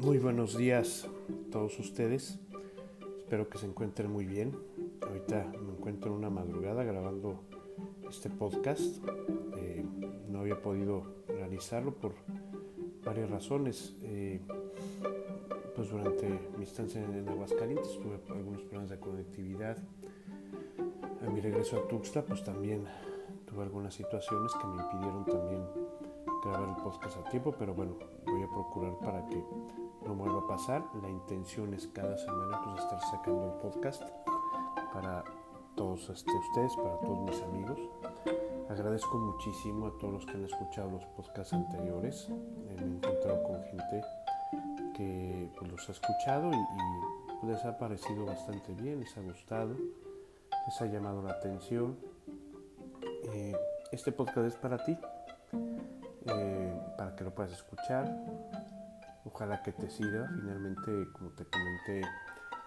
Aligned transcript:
Muy 0.00 0.16
buenos 0.16 0.56
días 0.56 1.04
a 1.04 1.50
todos 1.52 1.78
ustedes. 1.78 2.38
Espero 3.18 3.50
que 3.50 3.58
se 3.58 3.66
encuentren 3.66 4.10
muy 4.10 4.24
bien. 4.24 4.56
Ahorita 5.06 5.52
me 5.62 5.72
encuentro 5.72 6.10
en 6.10 6.16
una 6.16 6.30
madrugada 6.30 6.84
grabando 6.84 7.42
este 8.08 8.30
podcast. 8.30 8.96
Eh, 9.58 9.84
no 10.30 10.38
había 10.40 10.58
podido 10.62 11.02
realizarlo 11.28 11.92
por 11.92 12.14
varias 13.04 13.28
razones. 13.28 13.94
Eh, 14.04 14.40
pues 15.76 15.90
durante 15.90 16.30
mi 16.56 16.64
estancia 16.64 17.04
en 17.04 17.28
Aguascalientes 17.28 17.98
tuve 18.00 18.18
algunos 18.34 18.62
problemas 18.62 18.88
de 18.88 18.98
conectividad. 18.98 19.76
A 21.26 21.30
mi 21.30 21.42
regreso 21.42 21.76
a 21.76 21.86
Tuxtla 21.86 22.24
pues 22.24 22.42
también 22.42 22.86
tuve 23.44 23.64
algunas 23.64 23.92
situaciones 23.92 24.50
que 24.54 24.66
me 24.66 24.82
impidieron 24.82 25.26
también 25.26 25.62
grabar 26.42 26.70
el 26.70 26.82
podcast 26.82 27.18
a 27.18 27.28
tiempo, 27.28 27.54
pero 27.58 27.74
bueno, 27.74 27.98
voy 28.24 28.42
a 28.42 28.48
procurar 28.48 28.98
para 29.00 29.26
que 29.26 29.44
no 30.06 30.14
vuelva 30.14 30.40
a 30.40 30.46
pasar. 30.46 30.84
La 31.02 31.08
intención 31.08 31.74
es 31.74 31.86
cada 31.88 32.16
semana 32.16 32.60
pues 32.64 32.82
estar 32.82 33.00
sacando 33.10 33.46
el 33.46 33.60
podcast 33.60 34.02
para 34.92 35.24
todos 35.76 36.08
este, 36.10 36.30
ustedes, 36.32 36.76
para 36.76 36.98
todos 37.00 37.20
mis 37.20 37.42
amigos. 37.42 37.78
Agradezco 38.68 39.18
muchísimo 39.18 39.86
a 39.88 39.98
todos 39.98 40.12
los 40.12 40.26
que 40.26 40.32
han 40.32 40.44
escuchado 40.44 40.90
los 40.92 41.04
podcasts 41.06 41.52
anteriores. 41.52 42.28
me 42.28 42.74
he 42.74 42.86
encontrado 42.86 43.42
con 43.42 43.62
gente 43.64 44.04
que 44.96 45.50
pues, 45.58 45.70
los 45.70 45.88
ha 45.88 45.92
escuchado 45.92 46.50
y, 46.52 47.46
les 47.46 47.64
ha 47.64 47.78
parecido 47.78 48.26
bastante 48.26 48.74
bien, 48.74 49.00
les 49.00 49.16
ha 49.16 49.22
gustado, 49.22 49.74
les 50.66 50.80
ha 50.82 50.84
llamado 50.84 51.22
la 51.22 51.32
atención. 51.32 51.96
Eh, 53.32 53.56
este 53.92 54.12
podcast 54.12 54.46
es 54.48 54.56
para 54.56 54.76
ti, 54.84 54.94
eh, 56.26 56.80
para 56.98 57.16
que 57.16 57.24
lo 57.24 57.34
puedas 57.34 57.52
escuchar. 57.52 58.06
Ojalá 59.40 59.62
que 59.62 59.72
te 59.72 59.88
sirva. 59.88 60.28
Finalmente, 60.28 61.08
como 61.14 61.30
te 61.30 61.46
comenté 61.46 62.02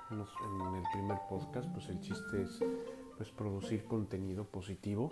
en, 0.09 0.75
el 0.75 0.83
primer 0.91 1.19
podcast, 1.29 1.69
pues 1.71 1.87
el 1.89 1.99
chiste 1.99 2.41
es 2.41 2.59
pues, 3.15 3.29
producir 3.29 3.85
contenido 3.85 4.43
positivo, 4.43 5.11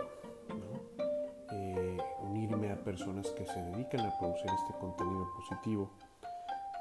eh, 1.52 1.98
unirme 2.23 2.72
a 2.72 2.84
personas 2.84 3.30
que 3.30 3.45
se 3.45 3.62
dedican 3.62 4.00
a 4.00 4.18
producir 4.18 4.50
este 4.50 4.80
contenido 4.80 5.30
positivo. 5.36 5.92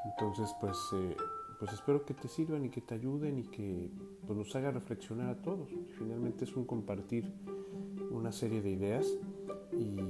Entonces, 0.07 0.51
pues, 0.63 0.79
eh, 0.95 1.15
pues 1.59 1.75
espero 1.75 2.07
que 2.07 2.15
te 2.15 2.29
sirvan 2.29 2.65
y 2.65 2.71
que 2.71 2.81
te 2.81 2.95
ayuden 2.95 3.39
y 3.39 3.43
que 3.49 3.91
pues, 4.27 4.39
nos 4.39 4.57
haga 4.57 4.71
reflexionar 4.71 5.29
a 5.29 5.43
todos. 5.43 5.69
Finalmente 5.99 6.47
es 6.47 6.57
un 6.57 6.65
compartir 6.65 7.31
una 8.11 8.33
serie 8.33 8.63
de 8.63 8.71
ideas 8.71 9.07
y 9.73 10.01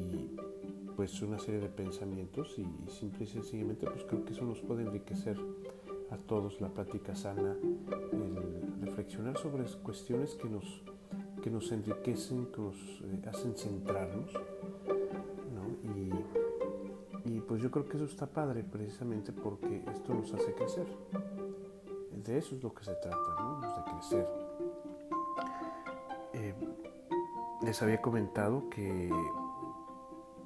pues 1.01 1.23
una 1.23 1.39
serie 1.39 1.61
de 1.61 1.71
pensamientos 1.71 2.59
y, 2.59 2.91
simple 2.91 3.25
y 3.25 3.27
sencillamente 3.27 3.87
pues 3.87 4.05
creo 4.05 4.23
que 4.23 4.35
eso 4.35 4.45
nos 4.45 4.61
puede 4.61 4.83
enriquecer 4.83 5.35
a 6.11 6.19
todos 6.19 6.61
la 6.61 6.69
práctica 6.69 7.15
sana, 7.15 7.57
el 8.13 8.83
reflexionar 8.83 9.39
sobre 9.39 9.65
cuestiones 9.83 10.35
que 10.35 10.51
nos, 10.51 10.83
que 11.43 11.51
nos 11.51 11.73
enriquecen, 11.73 12.53
que 12.53 12.61
nos 12.61 12.77
eh, 12.77 13.29
hacen 13.31 13.57
centrarnos. 13.57 14.31
Y, 17.25 17.33
y, 17.33 17.41
pues 17.41 17.63
yo 17.63 17.71
creo 17.71 17.89
que 17.89 17.97
eso 17.97 18.05
está 18.05 18.27
padre 18.27 18.63
precisamente 18.63 19.33
porque 19.33 19.83
esto 19.91 20.13
nos 20.13 20.35
hace 20.35 20.53
crecer. 20.53 20.87
De 22.23 22.37
eso 22.37 22.57
es 22.57 22.63
lo 22.63 22.75
que 22.75 22.85
se 22.85 22.95
trata, 22.97 23.17
¿no? 23.39 23.61
Pues 23.61 23.75
de 23.75 23.91
crecer. 23.91 24.29
Eh, 26.35 26.55
les 27.63 27.81
había 27.81 28.03
comentado 28.03 28.69
que 28.69 29.11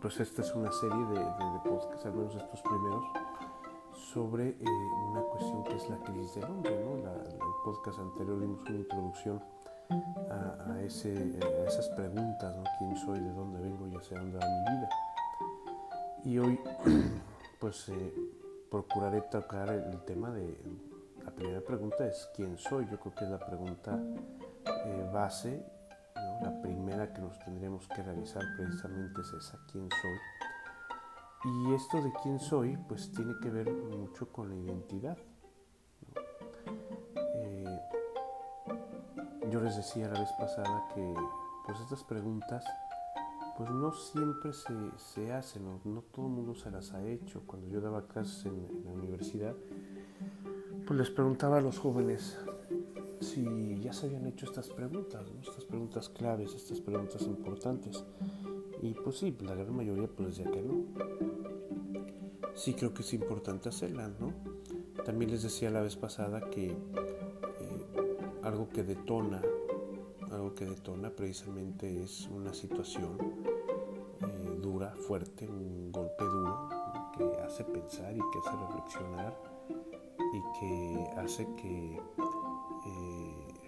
pues 0.04 0.20
esta 0.20 0.42
es 0.42 0.54
una 0.54 0.70
serie 0.70 1.02
de, 1.06 1.20
podcasts, 1.64 2.04
al 2.04 2.12
menos 2.12 2.34
estos 2.34 2.60
primeros, 2.60 3.04
sobre 4.12 4.50
eh, 4.50 4.64
una 5.10 5.22
cuestión 5.22 5.64
que 5.64 5.76
es 5.76 5.88
la 5.88 5.96
crisis 6.00 6.34
del 6.34 6.44
hombre. 6.44 6.78
¿no? 6.84 7.10
el 7.10 7.38
podcast 7.64 7.98
anterior 8.00 8.38
dimos 8.38 8.60
una 8.68 8.76
introducción 8.80 9.42
a, 10.30 10.82
ese, 10.82 11.38
esas 11.66 11.88
preguntas, 11.88 12.54
¿no? 12.54 12.64
¿quién 12.78 12.94
soy, 12.98 13.18
de 13.18 13.32
dónde 13.32 13.62
vengo 13.62 13.88
y 13.88 13.96
hacia 13.96 14.18
dónde 14.18 14.36
va 14.36 14.44
mi 14.44 14.76
vida? 14.76 14.88
Y 16.26 16.38
hoy 16.38 16.60
pues 17.58 17.88
eh, 17.88 18.14
procuraré 18.70 19.22
tocar 19.22 19.70
el, 19.70 20.04
tema 20.04 20.30
de, 20.32 20.54
la 21.24 21.30
primera 21.30 21.62
pregunta 21.62 22.06
es 22.06 22.28
¿quién 22.36 22.58
soy? 22.58 22.86
Yo 22.90 23.00
creo 23.00 23.14
que 23.14 23.24
es 23.24 23.30
la 23.30 23.38
pregunta 23.38 23.98
eh, 24.66 25.10
base 25.14 25.64
la 26.44 26.60
primera 26.60 27.10
que 27.10 27.22
nos 27.22 27.38
tendríamos 27.38 27.88
que 27.88 28.02
realizar 28.02 28.42
precisamente 28.58 29.22
es 29.22 29.32
esa, 29.32 29.58
¿quién 29.72 29.88
soy? 29.90 30.18
Y 31.44 31.74
esto 31.74 32.02
de 32.02 32.12
quién 32.22 32.38
soy, 32.38 32.76
pues 32.86 33.10
tiene 33.12 33.34
que 33.42 33.48
ver 33.48 33.70
mucho 33.72 34.30
con 34.30 34.50
la 34.50 34.56
identidad. 34.56 35.16
Eh, 37.16 37.80
yo 39.50 39.60
les 39.60 39.76
decía 39.76 40.08
la 40.08 40.20
vez 40.20 40.30
pasada 40.38 40.86
que 40.94 41.14
pues 41.64 41.80
estas 41.80 42.04
preguntas 42.04 42.62
pues 43.56 43.70
no 43.70 43.92
siempre 43.92 44.52
se, 44.52 45.32
hacen, 45.32 45.62
no, 45.84 46.02
todo 46.02 46.26
el 46.26 46.32
mundo 46.32 46.54
se 46.54 46.70
las 46.70 46.92
ha 46.92 47.02
hecho. 47.06 47.42
Cuando 47.46 47.68
yo 47.68 47.80
daba 47.80 48.06
clases 48.06 48.44
en, 48.46 48.84
la 48.84 48.92
universidad, 48.92 49.54
pues 50.86 50.98
les 50.98 51.08
preguntaba 51.08 51.58
a 51.58 51.60
los 51.62 51.78
jóvenes, 51.78 52.38
si 53.20 53.80
ya 53.80 53.92
se 53.92 54.06
habían 54.06 54.26
hecho 54.26 54.46
estas 54.46 54.68
preguntas, 54.68 55.22
estas 55.42 55.64
preguntas 55.64 56.08
claves, 56.08 56.54
estas 56.54 56.80
preguntas 56.80 57.22
importantes. 57.22 58.04
Y 58.82 58.92
pues 58.92 59.18
sí, 59.18 59.36
la 59.40 59.54
gran 59.54 59.74
mayoría 59.74 60.08
pues 60.08 60.36
decía 60.36 60.50
que 60.50 60.62
no. 60.62 60.84
Sí 62.54 62.74
creo 62.74 62.94
que 62.94 63.02
es 63.02 63.14
importante 63.14 63.68
hacerlas, 63.68 64.12
¿no? 64.20 64.32
También 65.04 65.30
les 65.30 65.42
decía 65.42 65.70
la 65.70 65.82
vez 65.82 65.96
pasada 65.96 66.48
que 66.50 66.66
eh, 66.68 66.76
algo 68.42 68.68
que 68.68 68.82
detona, 68.82 69.42
algo 70.30 70.54
que 70.54 70.64
detona 70.64 71.10
precisamente 71.10 72.02
es 72.02 72.28
una 72.28 72.54
situación 72.54 73.18
eh, 74.20 74.58
dura, 74.62 74.94
fuerte, 74.96 75.48
un 75.48 75.90
golpe 75.92 76.24
duro, 76.24 76.68
que 77.16 77.24
hace 77.42 77.64
pensar 77.64 78.14
y 78.16 78.20
que 78.20 78.38
hace 78.38 78.56
reflexionar 78.66 79.36
y 80.32 80.58
que 80.58 81.20
hace 81.20 81.46
que 81.56 82.00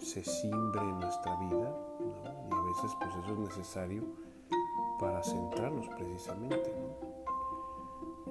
se 0.06 0.22
simbre 0.22 0.82
en 0.82 1.00
nuestra 1.00 1.34
vida 1.34 1.76
y 2.48 2.54
a 2.54 2.62
veces 2.62 2.92
pues 3.00 3.12
eso 3.16 3.32
es 3.32 3.38
necesario 3.38 4.04
para 5.00 5.20
centrarnos 5.24 5.88
precisamente. 5.88 6.72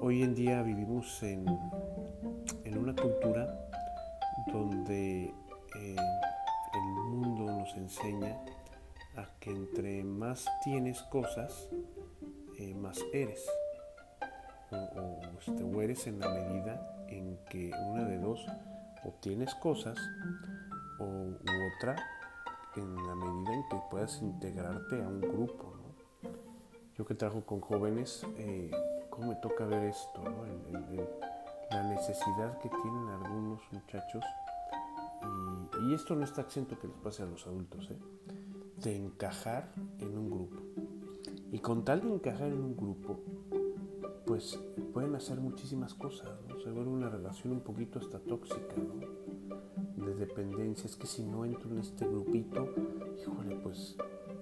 Hoy 0.00 0.22
en 0.22 0.34
día 0.34 0.62
vivimos 0.62 1.22
en, 1.22 1.46
en 2.64 2.78
una 2.78 2.94
cultura 2.94 3.68
donde 4.50 5.24
eh, 5.24 5.96
el 6.72 6.94
mundo 7.10 7.44
nos 7.44 7.76
enseña 7.76 8.40
a 9.16 9.28
que 9.38 9.50
entre 9.50 10.02
más 10.02 10.46
tienes 10.64 11.02
cosas, 11.02 11.68
eh, 12.58 12.74
más 12.74 13.04
eres. 13.12 13.46
O, 14.70 14.76
o, 14.76 15.20
este, 15.38 15.62
o, 15.62 15.82
eres 15.82 16.06
en 16.06 16.20
la 16.20 16.30
medida 16.30 17.04
en 17.08 17.38
que 17.50 17.70
una 17.90 18.04
de 18.04 18.18
dos 18.18 18.46
obtienes 19.04 19.54
cosas 19.56 19.98
o, 20.98 21.04
u 21.04 21.74
otra 21.76 21.96
en 22.76 22.94
la 22.94 23.14
medida 23.14 23.54
en 23.54 23.68
que 23.68 23.80
puedas 23.90 24.20
integrarte 24.22 25.02
a 25.02 25.08
un 25.08 25.20
grupo. 25.20 25.72
Yo 26.96 27.04
que 27.04 27.14
trabajo 27.14 27.44
con 27.44 27.60
jóvenes, 27.60 28.26
eh, 28.36 28.70
¿cómo 29.10 29.28
me 29.28 29.36
toca 29.36 29.64
ver 29.66 29.84
esto? 29.84 30.22
la 31.70 31.82
necesidad 31.82 32.58
que 32.60 32.68
tienen 32.68 33.08
algunos 33.08 33.60
muchachos, 33.72 34.24
y, 35.82 35.94
esto 35.94 36.14
no 36.14 36.24
está 36.24 36.42
exento 36.42 36.78
que 36.78 36.86
les 36.86 36.96
pase 36.98 37.22
a 37.22 37.26
los 37.26 37.46
adultos, 37.46 37.90
¿eh? 37.90 37.98
de 38.82 38.96
encajar 38.96 39.72
en 39.98 40.16
un 40.16 40.30
grupo. 40.30 40.62
Y 41.52 41.58
con 41.58 41.84
tal 41.84 42.02
de 42.02 42.14
encajar 42.14 42.48
en 42.48 42.62
un 42.62 42.76
grupo, 42.76 43.20
pues 44.24 44.58
pueden 44.92 45.14
hacer 45.14 45.40
muchísimas 45.40 45.94
cosas, 45.94 46.28
se 46.62 46.70
vuelve 46.70 46.90
una 46.90 47.08
relación 47.08 47.52
un 47.52 47.60
poquito 47.60 47.98
hasta 47.98 48.18
tóxica, 48.20 48.74
¿no? 48.76 49.15
De 50.06 50.14
dependencia, 50.14 50.86
es 50.86 50.96
que 50.96 51.06
si 51.06 51.24
no 51.24 51.44
entro 51.44 51.68
en 51.70 51.78
este 51.78 52.06
grupito, 52.06 52.72
híjole, 53.20 53.56
pues, 53.56 53.96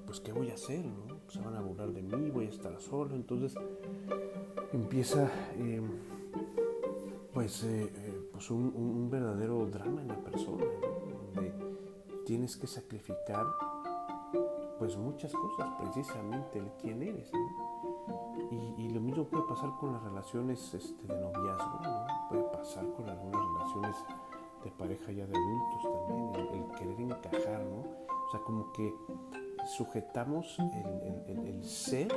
pues 0.07 0.21
¿qué 0.21 0.33
voy 0.33 0.51
a 0.51 0.55
hacer? 0.55 0.85
No? 0.85 1.15
Se 1.29 1.41
van 1.41 1.57
a 1.57 1.61
burlar 1.61 1.93
de 1.93 2.03
mí, 2.03 2.31
voy 2.31 2.47
a 2.47 2.51
estar 2.51 2.81
solo, 2.81 3.15
entonces 3.15 3.55
empieza 4.73 5.31
eh, 5.57 5.83
pues, 7.33 7.65
eh, 7.65 7.91
eh, 7.95 8.29
pues 8.31 8.51
un, 8.51 9.09
verdadero 9.11 9.67
drama 9.67 10.03
en 10.03 10.09
la 10.09 10.17
persona, 10.17 10.65
donde 11.35 11.55
tienes 12.25 12.57
que 12.57 12.67
sacrificar 12.67 13.47
pues 14.79 14.97
muchas 14.97 15.33
cosas, 15.33 15.71
precisamente 15.81 16.59
el 16.59 16.71
quién 16.81 17.03
eres. 17.03 17.31
Y, 18.79 18.89
lo 18.91 19.01
mismo 19.01 19.25
puede 19.25 19.45
pasar 19.45 19.71
con 19.81 19.93
las 19.93 20.03
relaciones 20.03 20.75
este, 20.75 21.07
de 21.07 21.21
noviazgo, 21.21 21.81
puede 22.29 22.43
pasar 22.45 22.87
con 22.93 23.09
algunas 23.09 23.41
relaciones 23.53 23.97
de 24.65 24.71
pareja 24.71 25.13
ya 25.13 25.27
de 25.27 25.37
adultos 25.37 26.09
también, 26.09 26.35
el, 26.55 26.79
querer 26.79 27.01
encajar, 27.01 27.61
¿no? 27.65 27.81
O 27.81 28.31
sea, 28.31 28.41
como 28.41 28.73
que 28.73 28.93
sujetamos 29.77 30.57
el, 30.59 31.65
ser 31.65 32.13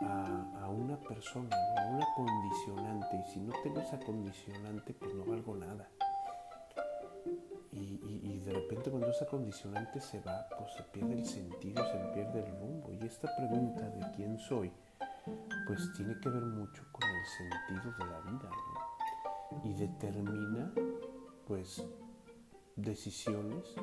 a, 0.00 0.68
una 0.68 0.86
una 0.86 1.00
persona, 1.00 1.48
¿no? 1.48 1.96
una 1.96 2.06
condicionante. 2.14 3.16
Y 3.16 3.32
si 3.32 3.40
no 3.40 3.52
tengo 3.62 3.80
esa 3.80 3.98
condicionante, 3.98 4.92
pues 4.92 5.14
no 5.14 5.24
valgo 5.24 5.56
nada. 5.56 5.88
Y, 7.72 8.00
y, 8.22 8.38
de 8.38 8.52
repente 8.52 8.90
cuando 8.90 9.10
esa 9.10 9.26
condicionante 9.26 10.00
se 10.00 10.20
va, 10.20 10.46
pues 10.58 10.72
se 10.74 10.82
pierde 10.84 11.14
el 11.14 11.26
sentido, 11.26 11.84
se 11.84 11.98
pierde 12.14 12.40
el 12.40 12.58
rumbo. 12.58 12.92
Y 12.92 13.04
esta 13.04 13.28
pregunta 13.36 13.88
de 13.88 14.16
quién 14.16 14.38
soy, 14.38 14.72
pues 15.66 15.92
tiene 15.94 16.18
que 16.20 16.28
ver 16.28 16.42
mucho 16.42 16.84
con 16.92 17.02
el 17.08 17.26
sentido 17.26 17.92
de 17.98 18.06
la 18.06 18.20
vida. 18.20 18.50
Y 19.64 19.74
determina, 19.74 20.72
pues, 21.46 21.84
decisiones 22.76 23.74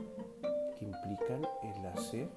que 0.78 0.86
implican 0.86 1.48
el 1.64 1.86
hacer 1.88 2.30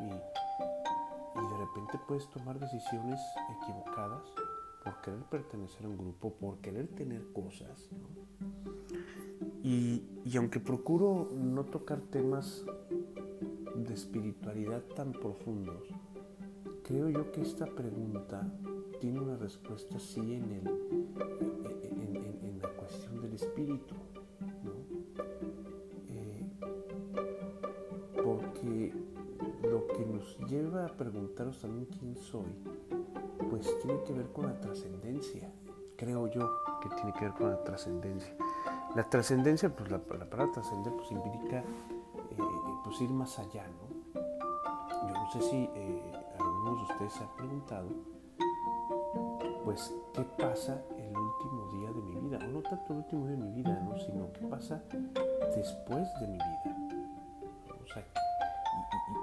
y 0.00 1.40
de 1.40 1.56
repente 1.58 1.98
puedes 2.08 2.28
tomar 2.30 2.58
decisiones 2.58 3.20
equivocadas 3.60 4.22
por 4.82 5.00
querer 5.02 5.22
pertenecer 5.24 5.84
a 5.84 5.88
un 5.88 5.98
grupo, 5.98 6.32
por 6.34 6.58
querer 6.58 6.88
tener 6.88 7.32
cosas. 7.32 7.90
Y, 9.62 10.04
y, 10.24 10.36
aunque 10.36 10.60
procuro 10.60 11.28
no 11.34 11.64
tocar 11.64 12.00
temas 12.00 12.64
de 13.74 13.92
espiritualidad 13.92 14.82
tan 14.94 15.12
profundos, 15.12 15.88
creo 16.84 17.10
yo 17.10 17.32
que 17.32 17.42
esta 17.42 17.66
pregunta 17.66 18.48
tiene 19.00 19.20
una 19.20 19.36
respuesta 19.36 19.98
sí 19.98 20.34
en, 20.34 20.52
el, 20.52 20.66
en 22.42 22.58
la 22.62 22.68
cuestión 22.70 23.20
del 23.20 23.34
espíritu. 23.34 23.94
Preguntaros 31.36 31.60
también 31.60 31.86
quién 31.98 32.16
soy, 32.16 32.46
pues 33.50 33.78
tiene 33.80 34.02
que 34.04 34.12
ver 34.14 34.32
con 34.32 34.46
la 34.46 34.58
trascendencia. 34.58 35.50
Creo 35.96 36.26
yo 36.28 36.48
que 36.80 36.88
tiene 36.88 37.12
que 37.12 37.26
ver 37.26 37.34
con 37.34 37.50
la 37.50 37.62
trascendencia. 37.62 38.34
La 38.94 39.08
trascendencia, 39.08 39.68
pues 39.68 39.90
la, 39.90 39.98
palabra 39.98 40.50
trascender, 40.50 40.94
pues 40.94 41.10
implica 41.10 41.58
eh, 41.58 42.38
pues 42.84 43.00
ir 43.02 43.10
más 43.10 43.38
allá, 43.38 43.66
¿no? 43.68 44.22
Yo 45.08 45.12
no 45.12 45.30
sé 45.30 45.42
si 45.42 45.68
eh, 45.74 46.12
algunos 46.38 46.76
de 46.78 46.92
ustedes 46.92 47.12
se 47.12 47.22
han 47.24 47.36
preguntado, 47.36 47.88
pues, 49.64 49.94
¿qué 50.14 50.22
pasa 50.38 50.80
el 50.96 51.16
último 51.16 51.68
día 51.72 51.92
de 51.92 52.00
mi 52.00 52.28
vida? 52.28 52.38
O 52.46 52.48
no 52.48 52.62
tanto 52.62 52.94
el 52.94 52.98
último 53.00 53.26
día 53.26 53.36
de 53.36 53.42
mi 53.42 53.52
vida, 53.52 53.80
¿no? 53.80 53.98
Sino 53.98 54.32
qué 54.32 54.46
pasa 54.46 54.82
después 55.54 56.08
de 56.20 56.28
mi 56.28 56.38
vida. 56.38 56.76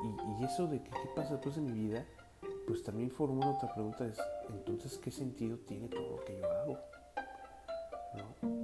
Y, 0.04 0.44
eso 0.44 0.68
de 0.68 0.82
que 0.82 0.90
qué 0.90 1.10
pasa 1.16 1.34
después 1.34 1.56
de 1.56 1.62
mi 1.62 1.72
vida, 1.72 2.06
pues 2.68 2.84
también 2.84 3.10
formula 3.12 3.50
otra 3.50 3.74
pregunta, 3.74 4.06
es 4.06 4.20
entonces 4.50 4.98
qué 4.98 5.12
sentido 5.12 5.58
tiene 5.58 5.88
todo 5.88 6.18
lo 6.18 6.26
que 6.26 6.40
yo 6.40 6.52
hago. 6.52 6.78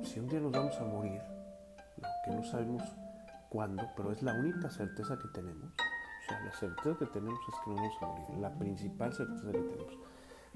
Si 0.04 0.20
un 0.20 0.28
día 0.28 0.40
nos 0.40 0.52
vamos 0.52 0.76
a 0.78 0.84
morir, 0.84 1.22
que 2.26 2.32
no 2.32 2.44
sabemos 2.44 2.84
cuándo, 3.50 3.84
pero 3.96 4.12
es 4.12 4.22
la 4.22 4.34
única 4.34 4.70
certeza 4.70 5.18
que 5.18 5.28
tenemos, 5.30 5.72
o 5.72 6.28
sea, 6.28 6.40
la 6.42 6.52
certeza 6.52 6.98
que 7.00 7.06
tenemos 7.08 7.40
es 7.48 7.56
que 7.64 7.70
no 7.70 7.76
vamos 7.78 7.96
a 8.02 8.06
morir, 8.08 8.38
la 8.38 8.54
principal 8.54 9.14
certeza 9.14 9.52
que 9.52 9.60
tenemos. 9.60 9.98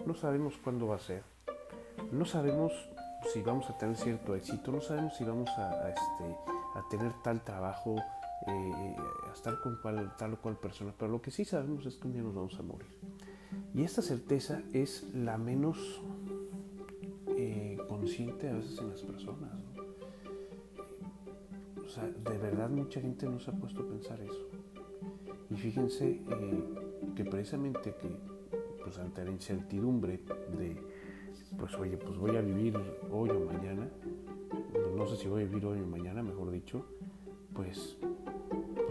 No 0.05 0.13
sabemos 0.15 0.57
cuándo 0.57 0.87
va 0.87 0.95
a 0.95 0.99
ser, 0.99 1.23
no 2.11 2.25
sabemos 2.25 2.73
si 3.31 3.41
vamos 3.41 3.69
a 3.69 3.77
tener 3.77 3.95
cierto 3.95 4.35
éxito, 4.35 4.71
no 4.71 4.81
sabemos 4.81 5.15
si 5.15 5.23
vamos 5.23 5.49
a, 5.57 5.89
este, 5.89 6.37
a 6.75 6.83
tener 6.89 7.13
tal 7.23 7.41
trabajo, 7.41 7.95
eh, 8.47 8.95
estar 9.33 9.59
con 9.61 9.79
tal 10.17 10.33
o 10.33 10.41
cual 10.41 10.57
persona, 10.57 10.93
pero 10.97 11.11
lo 11.11 11.21
que 11.21 11.31
sí 11.31 11.45
sabemos 11.45 11.85
es 11.85 11.97
que 11.97 12.07
un 12.07 12.13
día 12.13 12.21
nos 12.21 12.35
vamos 12.35 12.59
a 12.59 12.63
morir. 12.63 12.87
Y 13.73 13.83
esta 13.83 14.01
certeza 14.01 14.61
es 14.73 15.13
la 15.13 15.37
menos 15.37 16.01
eh, 17.37 17.77
consciente 17.87 18.49
a 18.49 18.53
veces 18.53 18.79
en 18.79 18.89
las 18.89 19.01
personas. 19.01 19.51
O 21.83 21.89
sea, 21.89 22.05
de 22.05 22.37
verdad 22.37 22.69
mucha 22.69 23.01
gente 23.01 23.27
no 23.27 23.39
se 23.39 23.51
ha 23.51 23.53
puesto 23.53 23.81
a 23.83 23.87
pensar 23.87 24.19
eso. 24.21 24.49
Y 25.49 25.55
fíjense 25.55 26.21
eh, 26.27 26.63
que 27.15 27.25
precisamente 27.25 27.95
que 27.95 28.17
pues 28.83 28.97
ante 28.97 29.23
la 29.23 29.31
incertidumbre 29.31 30.19
de, 30.57 30.77
pues 31.57 31.73
oye, 31.75 31.97
pues 31.97 32.17
voy 32.17 32.35
a 32.35 32.41
vivir 32.41 32.77
hoy 33.11 33.29
o 33.29 33.39
mañana, 33.39 33.87
no 34.95 35.07
sé 35.07 35.15
si 35.15 35.27
voy 35.27 35.43
a 35.43 35.45
vivir 35.45 35.65
hoy 35.65 35.79
o 35.79 35.85
mañana, 35.85 36.21
mejor 36.21 36.51
dicho, 36.51 36.85
pues 37.53 37.97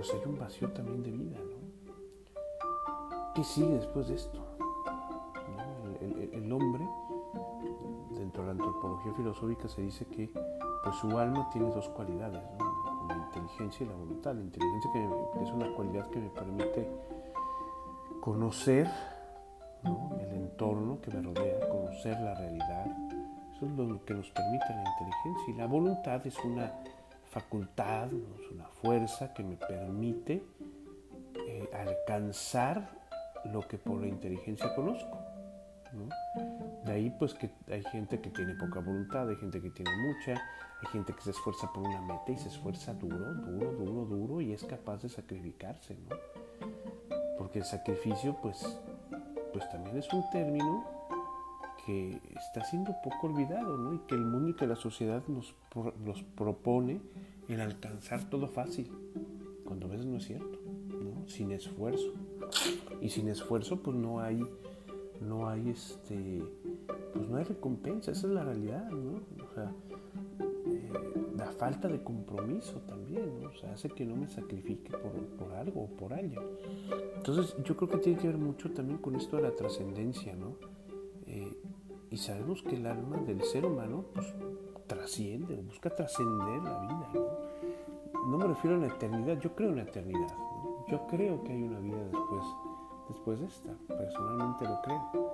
pues 0.03 0.15
hay 0.15 0.29
un 0.29 0.37
vacío 0.37 0.69
también 0.73 1.01
de 1.05 1.13
vida, 1.13 1.39
¿no? 1.39 1.63
¿Qué 3.37 3.45
sigue 3.45 3.75
después 3.75 4.09
de 4.09 4.17
esto? 4.17 4.45
El, 6.33 6.53
hombre, 6.53 6.85
dentro 8.11 8.43
de 8.43 8.47
la 8.49 8.53
antropología 8.53 9.13
filosófica 9.15 9.69
se 9.69 9.83
dice 9.83 10.05
que 10.07 10.29
pues, 10.83 10.97
su 10.97 11.17
alma 11.17 11.49
tiene 11.53 11.71
dos 11.71 11.89
cualidades, 11.91 12.43
la 13.09 13.17
inteligencia 13.17 13.87
y 13.87 13.89
la 13.89 13.95
voluntad. 13.95 14.35
La 14.35 14.41
inteligencia 14.41 14.91
que 14.93 15.05
es 15.45 15.51
una 15.53 15.73
cualidad 15.73 16.11
que 16.11 16.19
me 16.19 16.31
permite 16.31 16.91
conocer 18.21 18.91
el 19.85 20.33
entorno 20.33 21.01
que 21.01 21.13
me 21.13 21.23
rodea, 21.23 21.69
conocer 21.69 22.21
la 22.21 22.35
realidad. 22.35 22.87
Eso 23.55 23.67
es 23.67 23.73
lo 23.73 24.05
que 24.05 24.15
nos 24.15 24.29
permite 24.31 24.65
la 24.69 24.83
inteligencia. 24.83 25.45
Y 25.47 25.53
la 25.53 25.67
voluntad 25.69 26.27
es 26.27 26.37
una 26.45 26.73
facultad, 27.33 28.09
es 28.09 28.51
una 28.51 28.67
fuerza 28.69 29.33
que 29.33 29.43
me 29.43 29.57
permite 29.57 30.45
eh, 31.35 31.71
alcanzar 31.73 32.91
lo 33.51 33.67
que 33.67 33.79
por 33.79 34.03
la 34.03 34.07
inteligencia 34.07 34.75
conozco. 34.75 35.19
De 36.85 36.93
ahí 36.93 37.11
pues 37.19 37.33
que 37.33 37.51
hay 37.69 37.83
gente 37.85 38.21
que 38.21 38.29
tiene 38.31 38.55
poca 38.55 38.81
voluntad, 38.81 39.29
hay 39.29 39.37
gente 39.37 39.63
que 39.63 39.71
tiene 39.71 39.91
mucha, 39.97 40.33
hay 40.33 40.89
gente 40.91 41.15
que 41.15 41.23
se 41.23 41.31
esfuerza 41.31 41.71
por 41.73 41.87
una 41.87 42.03
meta 42.03 42.33
y 42.33 42.37
se 42.37 42.49
esfuerza 42.49 42.93
duro, 42.95 43.35
duro, 43.35 43.73
duro, 43.73 44.05
duro 44.05 44.41
y 44.43 44.53
es 44.53 44.65
capaz 44.65 45.03
de 45.03 45.09
sacrificarse, 45.09 45.97
¿no? 45.97 46.17
Porque 47.39 47.61
el 47.61 47.65
sacrificio 47.65 48.37
pues, 48.43 48.79
pues 49.55 49.69
también 49.71 49.97
es 49.97 50.13
un 50.13 50.23
término 50.31 51.02
que 51.87 52.21
está 52.37 52.65
siendo 52.65 52.95
poco 53.03 53.27
olvidado, 53.27 53.77
¿no? 53.77 53.95
Y 53.95 53.99
que 54.01 54.15
el 54.15 54.25
mundo 54.25 54.51
y 54.51 54.55
que 54.55 54.67
la 54.67 54.77
sociedad 54.77 55.23
nos, 55.29 55.55
nos 56.05 56.23
propone 56.23 57.01
el 57.49 57.61
alcanzar 57.61 58.29
todo 58.31 58.49
fácil, 58.49 58.91
cuando 59.65 59.87
a 59.87 59.91
veces 59.91 60.07
no 60.07 60.17
es 60.17 60.25
cierto, 60.25 60.59
¿no? 60.89 61.29
Sin 61.29 61.53
esfuerzo. 61.53 62.13
Y 63.01 63.09
sin 63.09 63.29
esfuerzo, 63.29 63.83
pues 63.83 63.97
no 63.97 64.21
hay, 64.21 64.45
no 65.21 65.49
hay 65.49 65.71
este, 65.71 66.45
pues 67.15 67.29
no 67.29 67.37
hay 67.37 67.45
recompensa, 67.45 68.13
esa 68.13 68.27
es 68.27 68.33
la 68.33 68.45
realidad, 68.45 68.89
¿no? 68.91 69.21
O 69.45 69.55
sea, 69.55 69.73
eh, 70.67 70.93
la 71.37 71.47
falta 71.47 71.89
de 71.89 72.03
compromiso 72.03 72.81
también, 72.83 73.41
¿no? 73.41 73.49
O 73.49 73.55
sea, 73.55 73.73
hace 73.73 73.89
que 73.89 74.05
no 74.05 74.15
me 74.15 74.29
sacrifique 74.29 74.97
por, 74.97 75.13
por 75.37 75.53
algo 75.55 75.83
o 75.83 75.87
por 75.89 76.13
alguien. 76.13 76.41
Entonces, 77.17 77.57
yo 77.65 77.77
creo 77.77 77.89
que 77.89 77.99
tiene 77.99 78.21
que 78.21 78.29
ver 78.29 78.39
mucho 78.39 78.71
también 78.71 78.99
con 78.99 79.17
esto 79.17 79.37
de 79.37 79.43
la 79.43 79.53
trascendencia, 79.53 80.37
¿no? 80.37 80.57
Sabemos 82.23 82.63
que 82.63 82.77
el 82.77 82.87
alma 82.87 83.17
del 83.17 83.43
ser 83.43 83.67
humano 83.67 84.05
pues, 84.15 84.33
trasciende, 84.87 85.57
busca 85.57 85.91
trascender 85.91 86.63
la 86.63 86.79
vida. 86.83 87.09
¿no? 88.29 88.39
me 88.39 88.47
refiero 88.47 88.77
a 88.77 88.79
la 88.79 88.87
eternidad, 88.87 89.41
yo 89.41 89.53
creo 89.57 89.71
en 89.71 89.77
la 89.77 89.83
eternidad. 89.83 90.33
Yo 90.87 91.05
creo 91.09 91.43
que 91.43 91.51
hay 91.51 91.65
una 91.65 91.81
vida 91.81 91.97
después, 92.05 92.45
después 93.09 93.41
de 93.41 93.47
esta, 93.47 93.75
personalmente 93.89 94.65
lo 94.65 94.81
creo. 94.83 95.33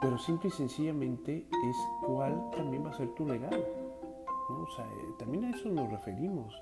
Pero 0.00 0.16
simple 0.16 0.48
y 0.48 0.52
sencillamente 0.52 1.46
es 1.68 1.76
cuál 2.06 2.42
también 2.56 2.86
va 2.86 2.90
a 2.92 2.94
ser 2.94 3.14
tu 3.14 3.26
legado. 3.26 3.62
O 4.48 4.66
sea, 4.74 4.86
eh, 4.86 5.14
también 5.18 5.44
a 5.44 5.50
eso 5.50 5.68
nos 5.68 5.90
referimos. 5.90 6.54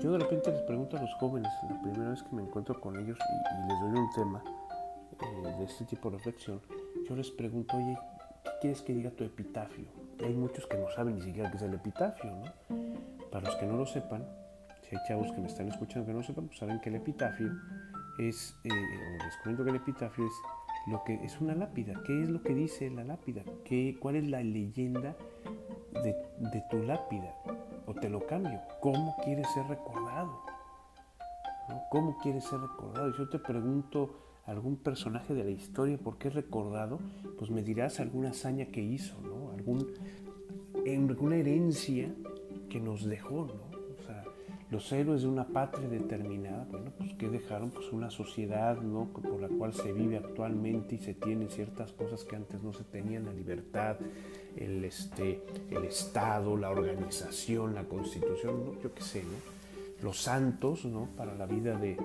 Yo 0.00 0.12
de 0.12 0.18
repente 0.20 0.50
les 0.50 0.62
pregunto 0.62 0.96
a 0.96 1.02
los 1.02 1.12
jóvenes, 1.16 1.52
la 1.68 1.82
primera 1.82 2.12
vez 2.12 2.22
que 2.22 2.34
me 2.34 2.44
encuentro 2.44 2.80
con 2.80 2.98
ellos 2.98 3.18
y, 3.18 3.68
les 3.68 3.80
doy 3.82 4.00
un 4.00 4.10
tema 4.12 4.42
eh, 5.20 5.54
de 5.58 5.64
este 5.64 5.84
tipo 5.84 6.10
de 6.10 6.16
reflexión, 6.16 6.58
yo 7.12 7.16
les 7.16 7.30
pregunto, 7.30 7.76
oye, 7.76 7.98
¿qué 8.42 8.50
quieres 8.62 8.80
que 8.80 8.94
diga 8.94 9.10
tu 9.10 9.22
epitafio? 9.22 9.84
hay 10.24 10.32
muchos 10.32 10.66
que 10.66 10.78
no 10.78 10.88
saben 10.90 11.16
ni 11.16 11.22
siquiera 11.22 11.50
qué 11.50 11.56
es 11.56 11.62
el 11.62 11.74
epitafio, 11.74 12.30
¿no? 12.30 12.44
Para 13.30 13.46
los 13.48 13.56
que 13.56 13.66
no 13.66 13.76
lo 13.76 13.84
sepan, 13.84 14.24
si 14.88 14.96
hay 14.96 15.02
chavos 15.06 15.30
que 15.32 15.40
me 15.40 15.48
están 15.48 15.68
escuchando 15.68 16.06
que 16.06 16.12
no 16.12 16.18
lo 16.18 16.24
sepan, 16.24 16.46
pues 16.46 16.58
saben 16.58 16.80
que 16.80 16.88
el 16.88 16.94
epitafio 16.94 17.50
es, 18.18 18.54
eh, 18.64 18.70
o 18.70 19.24
les 19.24 19.36
cuento 19.42 19.64
que 19.64 19.70
el 19.70 19.76
epitafio 19.76 20.24
es 20.24 20.32
lo 20.86 21.02
que 21.04 21.14
es 21.24 21.40
una 21.40 21.54
lápida. 21.54 22.00
¿Qué 22.06 22.22
es 22.22 22.30
lo 22.30 22.42
que 22.42 22.54
dice 22.54 22.88
la 22.90 23.04
lápida? 23.04 23.42
¿Qué, 23.64 23.96
¿Cuál 24.00 24.16
es 24.16 24.28
la 24.28 24.42
leyenda 24.42 25.16
de, 26.02 26.14
de 26.38 26.64
tu 26.70 26.82
lápida? 26.82 27.34
O 27.86 27.94
te 27.94 28.08
lo 28.08 28.26
cambio. 28.26 28.60
¿Cómo 28.80 29.16
quieres 29.24 29.50
ser 29.52 29.66
recordado? 29.66 30.40
¿Cómo 31.90 32.16
quieres 32.22 32.44
ser 32.44 32.60
recordado? 32.60 33.10
Y 33.10 33.18
yo 33.18 33.28
te 33.28 33.38
pregunto 33.38 34.31
algún 34.46 34.76
personaje 34.76 35.34
de 35.34 35.44
la 35.44 35.50
historia, 35.50 35.98
¿por 35.98 36.18
qué 36.18 36.30
recordado? 36.30 36.98
Pues 37.38 37.50
me 37.50 37.62
dirás 37.62 38.00
alguna 38.00 38.30
hazaña 38.30 38.66
que 38.66 38.82
hizo, 38.82 39.20
¿no? 39.22 39.52
Algún, 39.52 39.86
alguna 40.86 41.36
herencia 41.36 42.12
que 42.68 42.80
nos 42.80 43.04
dejó, 43.04 43.46
¿no? 43.46 43.78
O 43.98 44.04
sea, 44.04 44.24
los 44.70 44.90
héroes 44.92 45.22
de 45.22 45.28
una 45.28 45.46
patria 45.46 45.88
determinada, 45.88 46.66
bueno, 46.70 46.90
pues 46.98 47.12
que 47.14 47.28
dejaron 47.28 47.70
pues 47.70 47.92
una 47.92 48.10
sociedad, 48.10 48.80
¿no? 48.80 49.06
Por 49.12 49.40
la 49.40 49.48
cual 49.48 49.74
se 49.74 49.92
vive 49.92 50.16
actualmente 50.16 50.96
y 50.96 50.98
se 50.98 51.14
tienen 51.14 51.48
ciertas 51.48 51.92
cosas 51.92 52.24
que 52.24 52.34
antes 52.34 52.62
no 52.62 52.72
se 52.72 52.82
tenían, 52.82 53.26
la 53.26 53.32
libertad, 53.32 53.96
el, 54.56 54.84
este, 54.84 55.42
el 55.70 55.84
Estado, 55.84 56.56
la 56.56 56.70
organización, 56.70 57.74
la 57.74 57.84
constitución, 57.84 58.64
¿no? 58.64 58.82
Yo 58.82 58.92
qué 58.92 59.02
sé, 59.02 59.22
¿no? 59.22 59.52
Los 60.02 60.20
santos, 60.20 60.84
¿no? 60.84 61.08
Para 61.16 61.36
la 61.36 61.46
vida 61.46 61.78
de, 61.78 61.96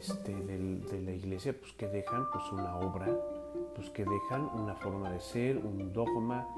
este, 0.00 0.34
de, 0.34 1.00
la 1.02 1.12
iglesia, 1.12 1.54
pues 1.58 1.72
que 1.74 1.86
dejan 1.86 2.24
pues 2.32 2.50
una 2.52 2.76
obra, 2.76 3.06
pues 3.74 3.90
que 3.90 4.04
dejan 4.04 4.48
una 4.54 4.74
forma 4.74 5.10
de 5.10 5.20
ser, 5.20 5.58
un 5.58 5.92
dogma, 5.92 6.48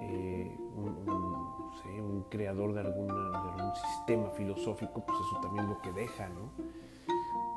eh, 0.00 0.56
un 0.76 1.42
un 2.00 2.22
creador 2.28 2.74
de, 2.74 2.80
alguna, 2.80 3.14
de 3.14 3.50
algún 3.50 3.74
sistema 3.74 4.30
filosófico, 4.30 5.04
pues 5.04 5.18
eso 5.18 5.40
también 5.40 5.68
lo 5.68 5.80
que 5.80 5.92
deja, 5.92 6.28
¿no? 6.28 6.50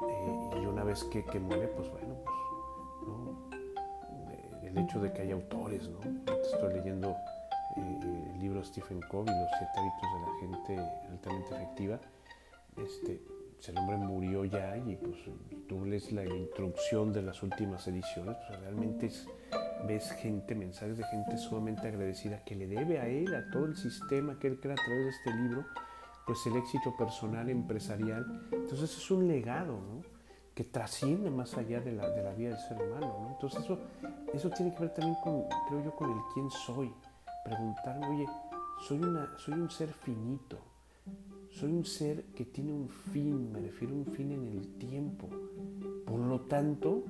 Eh, 0.08 0.62
y 0.62 0.66
una 0.66 0.84
vez 0.84 1.04
que, 1.06 1.24
que, 1.24 1.40
muere, 1.40 1.68
pues 1.68 1.90
bueno, 1.90 2.16
pues, 2.24 3.08
¿no? 3.08 4.32
Eh, 4.32 4.68
el 4.68 4.78
hecho 4.78 5.00
de 5.00 5.12
que 5.12 5.22
haya 5.22 5.34
autores, 5.34 5.88
¿no? 5.90 6.00
Estoy 6.42 6.74
leyendo 6.74 7.10
eh, 7.78 8.32
el 8.34 8.40
libro 8.40 8.60
de 8.60 8.66
Stephen 8.66 9.02
Covey, 9.10 9.34
Los 9.34 9.50
siete 9.58 9.74
hábitos 9.78 10.10
de 10.14 10.20
la 10.20 10.40
gente 10.40 11.08
altamente 11.10 11.56
efectiva. 11.56 12.00
Este, 12.78 13.22
el 13.70 13.78
hombre 13.78 13.98
murió 13.98 14.46
ya 14.46 14.78
y 14.78 14.96
pues 14.96 15.18
tú 15.68 15.86
lees 15.86 16.12
la 16.12 16.26
introducción 16.26 17.12
de 17.14 17.22
las 17.22 17.42
últimas 17.44 17.88
ediciones, 17.88 18.36
pues 18.48 18.60
realmente 18.60 19.08
es 19.08 19.28
ves 19.88 20.12
gente, 20.12 20.56
mensajes 20.56 20.98
de 20.98 21.04
gente 21.06 21.38
sumamente 21.38 21.88
agradecida 21.88 22.44
que 22.44 22.56
le 22.56 22.68
debe 22.68 23.00
a 23.00 23.08
él, 23.08 23.34
a 23.36 23.50
todo 23.52 23.66
el 23.66 23.76
sistema 23.76 24.38
que 24.40 24.48
él 24.48 24.60
crea 24.60 24.74
a 24.74 24.84
través 24.84 25.04
de 25.04 25.10
este 25.10 25.34
libro, 25.34 25.66
pues 26.26 26.46
el 26.48 26.56
éxito 26.56 26.96
personal, 26.98 27.50
empresarial. 27.50 28.48
Entonces 28.52 28.98
es 28.98 29.12
un 29.12 29.28
legado, 29.28 29.74
¿no? 29.74 30.02
Que 30.54 30.64
trasciende 30.64 31.30
más 31.30 31.56
allá 31.58 31.82
de 31.82 31.92
la, 31.92 32.10
de 32.10 32.24
la 32.24 32.34
vida 32.34 32.50
del 32.50 32.60
ser 32.60 32.78
humano, 32.82 33.18
¿no? 33.22 33.32
Entonces 33.32 33.64
eso, 33.64 33.80
eso 34.34 34.50
tiene 34.50 34.74
que 34.74 34.82
ver 34.82 34.94
también 34.94 35.18
con, 35.24 35.44
creo 35.68 35.84
yo, 35.84 35.96
con 35.96 36.10
el 36.12 36.20
quién 36.34 36.50
soy. 36.50 36.94
Preguntarme, 37.44 38.08
oye, 38.08 38.26
soy, 38.88 39.00
una, 39.00 39.38
soy 39.38 39.54
un 39.54 39.70
ser 39.70 39.90
finito, 39.90 40.58
soy 41.56 41.72
un 41.72 41.86
ser 41.86 42.26
que 42.36 42.44
tiene 42.44 42.74
un 42.74 42.90
fin, 42.90 43.50
me 43.50 43.62
refiero 43.62 43.94
a 43.94 43.98
un 43.98 44.06
fin 44.08 44.34
en 44.34 44.46
el 44.46 44.68
tiempo. 44.78 45.30
Por 46.06 46.20
lo 46.20 46.42
tanto, 46.42 47.06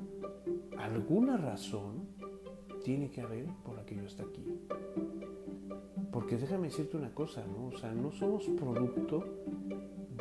alguna 0.77 1.35
razón 1.35 2.07
tiene 2.83 3.09
que 3.09 3.21
haber 3.21 3.47
por 3.63 3.75
la 3.75 3.83
que 3.83 3.95
yo 3.95 4.03
esté 4.03 4.21
aquí. 4.21 4.45
Porque 6.11 6.37
déjame 6.37 6.67
decirte 6.67 6.95
una 6.95 7.11
cosa, 7.11 7.43
¿no? 7.47 7.69
O 7.75 7.77
sea, 7.77 7.91
no 7.93 8.11
somos 8.11 8.45
producto 8.49 9.25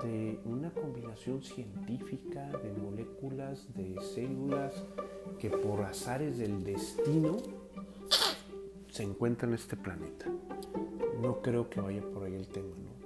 de 0.02 0.40
una 0.46 0.70
combinación 0.72 1.42
científica 1.42 2.50
de 2.50 2.72
moléculas, 2.72 3.74
de 3.74 4.00
células, 4.00 4.86
que 5.38 5.50
por 5.50 5.82
azares 5.82 6.38
del 6.38 6.64
destino 6.64 7.36
se 8.88 9.02
encuentran 9.02 9.50
en 9.50 9.56
este 9.56 9.76
planeta. 9.76 10.32
No 11.20 11.42
creo 11.42 11.68
que 11.68 11.82
vaya 11.82 12.00
por 12.00 12.24
ahí 12.24 12.34
el 12.34 12.48
tema, 12.48 12.74
¿no? 12.74 13.03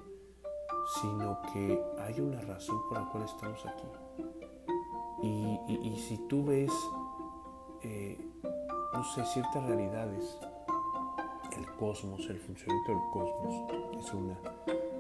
Sino 1.00 1.38
que 1.52 1.82
hay 2.00 2.20
una 2.20 2.40
razón 2.40 2.80
por 2.88 2.98
la 2.98 3.08
cual 3.10 3.24
estamos 3.24 3.64
aquí. 3.66 3.86
Y, 5.22 5.96
si 6.08 6.16
tú 6.28 6.44
ves 6.44 6.72
eh, 7.82 8.18
no 8.92 9.04
sé, 9.04 9.24
ciertas 9.26 9.64
realidades. 9.64 10.38
El 11.56 11.66
cosmos, 11.76 12.20
el 12.28 12.38
funcionamiento 12.38 12.92
del 12.92 13.00
cosmos 13.12 13.72
es 13.98 14.12
una. 14.12 14.36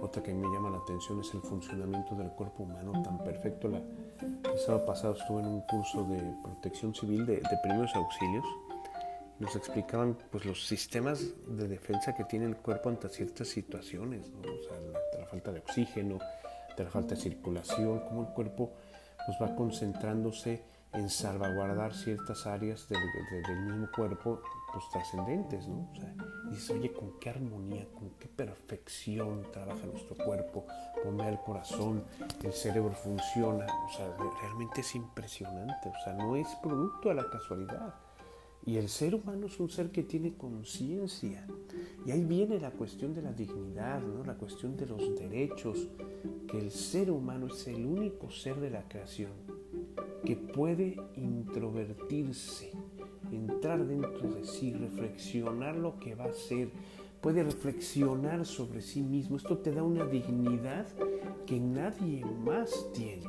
Otra 0.00 0.22
que 0.22 0.32
me 0.32 0.46
llama 0.48 0.70
la 0.70 0.78
atención 0.78 1.20
es 1.20 1.32
el 1.34 1.40
funcionamiento 1.40 2.14
del 2.14 2.30
cuerpo 2.30 2.64
humano 2.64 2.92
tan 3.02 3.18
perfecto. 3.18 3.68
La, 3.68 3.78
el 3.78 4.58
sábado 4.58 4.86
pasado 4.86 5.14
estuve 5.14 5.40
en 5.40 5.48
un 5.48 5.60
curso 5.62 6.04
de 6.04 6.20
protección 6.42 6.94
civil 6.94 7.26
de, 7.26 7.42
primeros 7.62 7.94
auxilios. 7.94 8.44
Nos 9.38 9.54
explicaban 9.54 10.16
pues, 10.30 10.44
los 10.44 10.66
sistemas 10.66 11.34
de 11.46 11.68
defensa 11.68 12.14
que 12.14 12.24
tiene 12.24 12.46
el 12.46 12.56
cuerpo 12.56 12.88
ante 12.88 13.08
ciertas 13.08 13.48
situaciones, 13.48 14.30
o 14.40 14.62
sea, 14.62 14.80
la, 15.20 15.26
falta 15.26 15.52
de 15.52 15.60
oxígeno, 15.60 16.18
la 16.76 16.90
falta 16.90 17.14
de 17.14 17.20
circulación, 17.20 18.00
cómo 18.00 18.22
el 18.22 18.34
cuerpo 18.34 18.72
pues, 19.26 19.38
va 19.40 19.54
concentrándose 19.54 20.62
en 20.92 21.10
salvaguardar 21.10 21.94
ciertas 21.94 22.46
áreas 22.46 22.88
del, 22.88 23.60
mismo 23.60 23.88
cuerpo 23.94 24.40
pues 24.72 24.84
trascendentes, 24.90 25.66
¿no? 25.66 25.88
O 25.92 25.94
sea, 25.94 26.14
dices, 26.50 26.70
oye, 26.70 26.92
con 26.92 27.18
qué 27.20 27.30
armonía, 27.30 27.86
con 27.94 28.10
qué 28.18 28.28
perfección 28.28 29.46
trabaja 29.52 29.86
nuestro 29.86 30.16
cuerpo, 30.16 30.66
cómo 31.02 31.22
el 31.24 31.38
corazón, 31.40 32.04
el 32.42 32.52
cerebro 32.52 32.92
funciona, 32.92 33.66
o 33.66 33.92
sea, 33.92 34.14
realmente 34.40 34.80
es 34.80 34.94
impresionante, 34.94 35.88
o 35.88 36.04
sea, 36.04 36.14
no 36.14 36.36
es 36.36 36.48
producto 36.62 37.10
de 37.10 37.14
la 37.16 37.28
casualidad. 37.28 37.94
Y 38.68 38.76
el 38.76 38.90
ser 38.90 39.14
humano 39.14 39.46
es 39.46 39.58
un 39.60 39.70
ser 39.70 39.90
que 39.90 40.02
tiene 40.02 40.34
conciencia. 40.34 41.46
Y 42.04 42.10
ahí 42.10 42.22
viene 42.26 42.60
la 42.60 42.70
cuestión 42.70 43.14
de 43.14 43.22
la 43.22 43.32
dignidad, 43.32 44.02
¿no? 44.02 44.22
la 44.22 44.36
cuestión 44.36 44.76
de 44.76 44.84
los 44.84 45.18
derechos, 45.18 45.88
que 46.46 46.58
el 46.58 46.70
ser 46.70 47.10
humano 47.10 47.46
es 47.46 47.66
el 47.66 47.86
único 47.86 48.30
ser 48.30 48.60
de 48.60 48.68
la 48.68 48.86
creación 48.86 49.30
que 50.22 50.36
puede 50.36 51.00
introvertirse, 51.16 52.72
entrar 53.32 53.86
dentro 53.86 54.34
de 54.34 54.44
sí, 54.44 54.74
reflexionar 54.74 55.74
lo 55.74 55.98
que 55.98 56.14
va 56.14 56.26
a 56.26 56.34
ser, 56.34 56.68
puede 57.22 57.44
reflexionar 57.44 58.44
sobre 58.44 58.82
sí 58.82 59.00
mismo. 59.00 59.38
Esto 59.38 59.56
te 59.56 59.72
da 59.72 59.82
una 59.82 60.04
dignidad 60.04 60.86
que 61.46 61.58
nadie 61.58 62.22
más 62.44 62.92
tiene, 62.92 63.24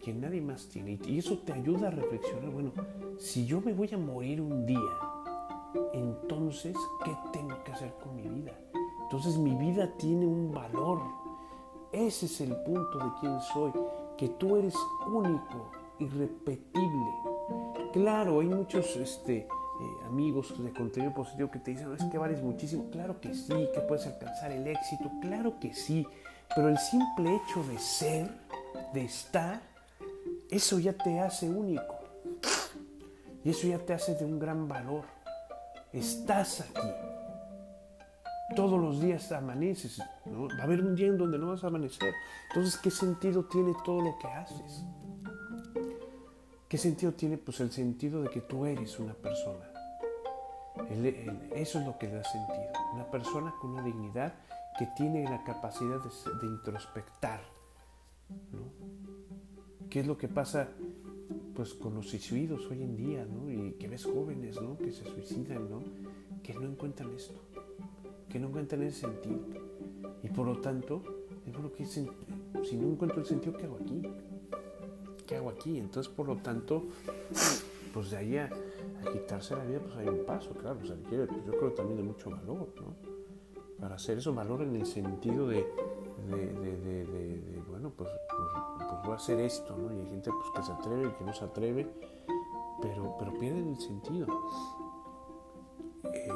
que 0.00 0.12
nadie 0.12 0.40
más 0.40 0.68
tiene. 0.68 0.98
Y 1.06 1.18
eso 1.18 1.38
te 1.38 1.52
ayuda 1.52 1.88
a 1.88 1.90
reflexionar, 1.90 2.50
bueno, 2.50 2.72
si 3.18 3.46
yo 3.46 3.60
me 3.60 3.72
voy 3.72 3.90
a 3.92 3.98
morir 3.98 4.40
un 4.40 4.66
día, 4.66 4.78
entonces, 5.92 6.76
¿qué 7.04 7.16
tengo 7.32 7.62
que 7.64 7.72
hacer 7.72 7.94
con 8.02 8.16
mi 8.16 8.28
vida? 8.28 8.52
Entonces 9.02 9.36
mi 9.38 9.54
vida 9.54 9.90
tiene 9.96 10.26
un 10.26 10.52
valor. 10.52 11.02
Ese 11.92 12.26
es 12.26 12.40
el 12.40 12.54
punto 12.62 12.98
de 12.98 13.10
quién 13.20 13.40
soy 13.40 13.72
que 14.16 14.28
tú 14.28 14.56
eres 14.56 14.74
único, 15.06 15.70
irrepetible. 15.98 17.10
Claro, 17.92 18.40
hay 18.40 18.46
muchos 18.46 18.94
este, 18.96 19.38
eh, 19.38 19.46
amigos 20.06 20.62
de 20.62 20.70
contenido 20.72 21.14
positivo 21.14 21.50
que 21.50 21.58
te 21.58 21.70
dicen, 21.72 21.92
es 21.92 22.04
que 22.04 22.18
vales 22.18 22.42
muchísimo. 22.42 22.90
Claro 22.90 23.20
que 23.20 23.34
sí, 23.34 23.68
que 23.72 23.80
puedes 23.80 24.06
alcanzar 24.06 24.52
el 24.52 24.66
éxito. 24.66 25.10
Claro 25.22 25.58
que 25.58 25.72
sí. 25.72 26.06
Pero 26.54 26.68
el 26.68 26.78
simple 26.78 27.36
hecho 27.36 27.62
de 27.64 27.78
ser, 27.78 28.30
de 28.92 29.04
estar, 29.04 29.60
eso 30.50 30.78
ya 30.78 30.92
te 30.92 31.20
hace 31.20 31.48
único. 31.48 31.98
Y 33.44 33.50
eso 33.50 33.66
ya 33.66 33.78
te 33.78 33.94
hace 33.94 34.14
de 34.14 34.24
un 34.24 34.38
gran 34.38 34.68
valor. 34.68 35.04
Estás 35.92 36.60
aquí 36.60 36.88
todos 38.54 38.80
los 38.80 39.00
días 39.00 39.30
amaneces, 39.32 40.00
¿no? 40.26 40.48
Va 40.48 40.60
a 40.60 40.62
haber 40.64 40.80
un 40.80 40.94
día 40.94 41.06
en 41.06 41.18
donde 41.18 41.38
no 41.38 41.48
vas 41.48 41.64
a 41.64 41.68
amanecer. 41.68 42.14
Entonces, 42.48 42.78
¿qué 42.78 42.90
sentido 42.90 43.44
tiene 43.44 43.74
todo 43.84 44.02
lo 44.02 44.18
que 44.18 44.26
haces? 44.26 44.84
¿Qué 46.68 46.78
sentido 46.78 47.12
tiene? 47.12 47.36
Pues 47.36 47.60
el 47.60 47.70
sentido 47.70 48.22
de 48.22 48.30
que 48.30 48.40
tú 48.40 48.64
eres 48.64 48.98
una 48.98 49.14
persona. 49.14 49.68
eso 51.54 51.80
es 51.80 51.86
lo 51.86 51.98
que 51.98 52.06
le 52.06 52.14
da 52.14 52.24
sentido. 52.24 52.72
Una 52.94 53.10
persona 53.10 53.54
con 53.60 53.70
una 53.70 53.82
dignidad 53.82 54.34
que 54.78 54.86
tiene 54.96 55.24
la 55.24 55.42
capacidad 55.42 55.98
de, 56.00 56.46
introspectar. 56.46 57.40
¿Qué 59.90 60.00
es 60.00 60.06
lo 60.06 60.16
que 60.16 60.28
pasa 60.28 60.68
pues, 61.54 61.74
con 61.74 61.94
los 61.94 62.08
suicidios 62.08 62.66
hoy 62.70 62.82
en 62.82 62.96
día? 62.96 63.26
¿no? 63.26 63.50
Y 63.50 63.72
que 63.72 63.88
ves 63.88 64.04
jóvenes 64.04 64.60
¿no? 64.62 64.78
que 64.78 64.92
se 64.92 65.04
suicidan, 65.04 65.68
¿no? 65.68 65.82
que 66.42 66.54
no 66.54 66.62
encuentran 66.62 67.10
esto 67.14 67.34
que 68.30 68.38
no 68.38 68.48
encuentran 68.48 68.82
ese 68.84 69.00
sentido. 69.00 69.40
Y 70.22 70.28
por 70.28 70.46
lo 70.46 70.60
tanto, 70.60 71.02
que 71.76 71.84
si 71.84 72.06
no 72.76 72.88
encuentro 72.88 73.20
el 73.20 73.26
sentido, 73.26 73.56
¿qué 73.56 73.64
hago 73.66 73.78
aquí? 73.82 74.02
¿Qué 75.26 75.36
hago 75.36 75.50
aquí? 75.50 75.78
Entonces, 75.78 76.10
por 76.12 76.26
lo 76.26 76.36
tanto, 76.36 76.84
pues 77.92 78.10
de 78.10 78.16
ahí 78.16 78.36
a, 78.36 78.48
quitarse 79.12 79.56
la 79.56 79.64
vida, 79.64 79.80
pues 79.80 79.96
hay 79.96 80.08
un 80.08 80.24
paso, 80.24 80.50
claro. 80.50 80.78
O 80.82 80.86
sea, 80.86 80.96
yo 81.10 81.58
creo 81.58 81.72
también 81.72 81.96
de 81.96 82.02
mucho 82.04 82.30
valor, 82.30 82.68
¿no? 82.76 82.94
Para 83.80 83.96
hacer 83.96 84.18
eso, 84.18 84.32
valor 84.34 84.62
en 84.62 84.76
el 84.76 84.86
sentido 84.86 85.48
de, 85.48 85.66
bueno, 87.80 87.96
pues, 87.96 88.10
pues, 88.28 88.88
pues, 88.90 89.02
voy 89.04 89.12
a 89.12 89.16
hacer 89.16 89.40
esto, 89.40 89.74
¿no? 89.74 89.90
Y 89.94 90.00
hay 90.00 90.06
gente 90.10 90.30
pues, 90.30 90.50
que 90.54 90.62
se 90.62 90.72
atreve 90.72 91.08
y 91.08 91.12
que 91.12 91.24
no 91.24 91.32
se 91.32 91.44
atreve, 91.46 91.90
pero, 92.82 93.16
pero 93.18 93.32
pierden 93.38 93.68
el 93.68 93.80
sentido. 93.80 94.26
Eh, 96.12 96.28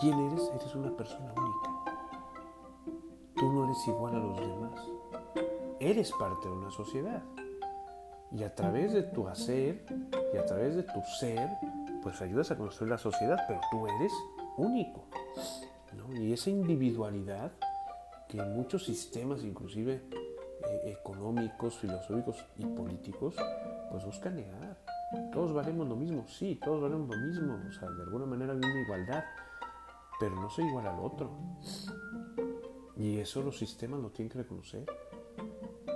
¿Quién 0.00 0.18
eres? 0.18 0.50
Eres 0.54 0.74
una 0.74 0.90
persona 0.96 1.30
única. 1.36 1.94
Tú 3.36 3.52
no 3.52 3.64
eres 3.64 3.86
igual 3.86 4.14
a 4.14 4.18
los 4.18 4.40
demás. 4.40 4.88
Eres 5.78 6.10
parte 6.12 6.48
de 6.48 6.54
una 6.54 6.70
sociedad. 6.70 7.22
Y 8.32 8.42
a 8.44 8.54
través 8.54 8.94
de 8.94 9.02
tu 9.02 9.28
hacer 9.28 9.84
y 10.32 10.38
a 10.38 10.46
través 10.46 10.74
de 10.74 10.84
tu 10.84 11.02
ser, 11.20 11.50
pues 12.02 12.22
ayudas 12.22 12.50
a 12.50 12.56
construir 12.56 12.90
la 12.90 12.98
sociedad, 12.98 13.38
pero 13.46 13.60
tú 13.70 13.86
eres 13.86 14.12
único. 14.56 15.04
Y 16.18 16.32
esa 16.32 16.48
individualidad 16.48 17.52
que 18.28 18.38
en 18.38 18.54
muchos 18.54 18.84
sistemas, 18.84 19.42
inclusive 19.42 20.02
económicos, 20.84 21.78
filosóficos 21.78 22.44
y 22.56 22.64
políticos, 22.64 23.34
pues 23.90 24.04
buscan 24.04 24.36
negar. 24.36 24.76
Todos 25.32 25.54
valemos 25.54 25.88
lo 25.88 25.96
mismo, 25.96 26.26
sí, 26.28 26.60
todos 26.62 26.82
valemos 26.82 27.08
lo 27.08 27.26
mismo, 27.26 27.58
o 27.66 27.72
sea, 27.72 27.90
de 27.90 28.02
alguna 28.02 28.26
manera 28.26 28.52
hay 28.52 28.58
una 28.58 28.82
igualdad, 28.82 29.24
pero 30.20 30.34
no 30.34 30.50
soy 30.50 30.66
igual 30.66 30.86
al 30.86 30.98
otro. 30.98 31.30
Y 32.96 33.18
eso 33.18 33.42
los 33.42 33.56
sistemas 33.56 34.00
lo 34.00 34.10
tienen 34.10 34.30
que 34.30 34.38
reconocer. 34.38 34.84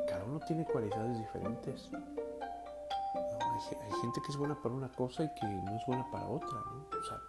Cada 0.09 0.25
uno 0.25 0.41
tiene 0.47 0.65
cualidades 0.65 1.19
diferentes. 1.19 1.91
hay, 1.93 4.01
gente 4.01 4.21
que 4.25 4.31
es 4.31 4.37
buena 4.37 4.61
para 4.61 4.75
una 4.75 4.91
cosa 4.91 5.25
y 5.25 5.29
que 5.39 5.47
no 5.47 5.77
es 5.77 5.85
buena 5.87 6.11
para 6.11 6.29
otra. 6.29 6.49
O 6.49 7.05
sea, 7.05 7.21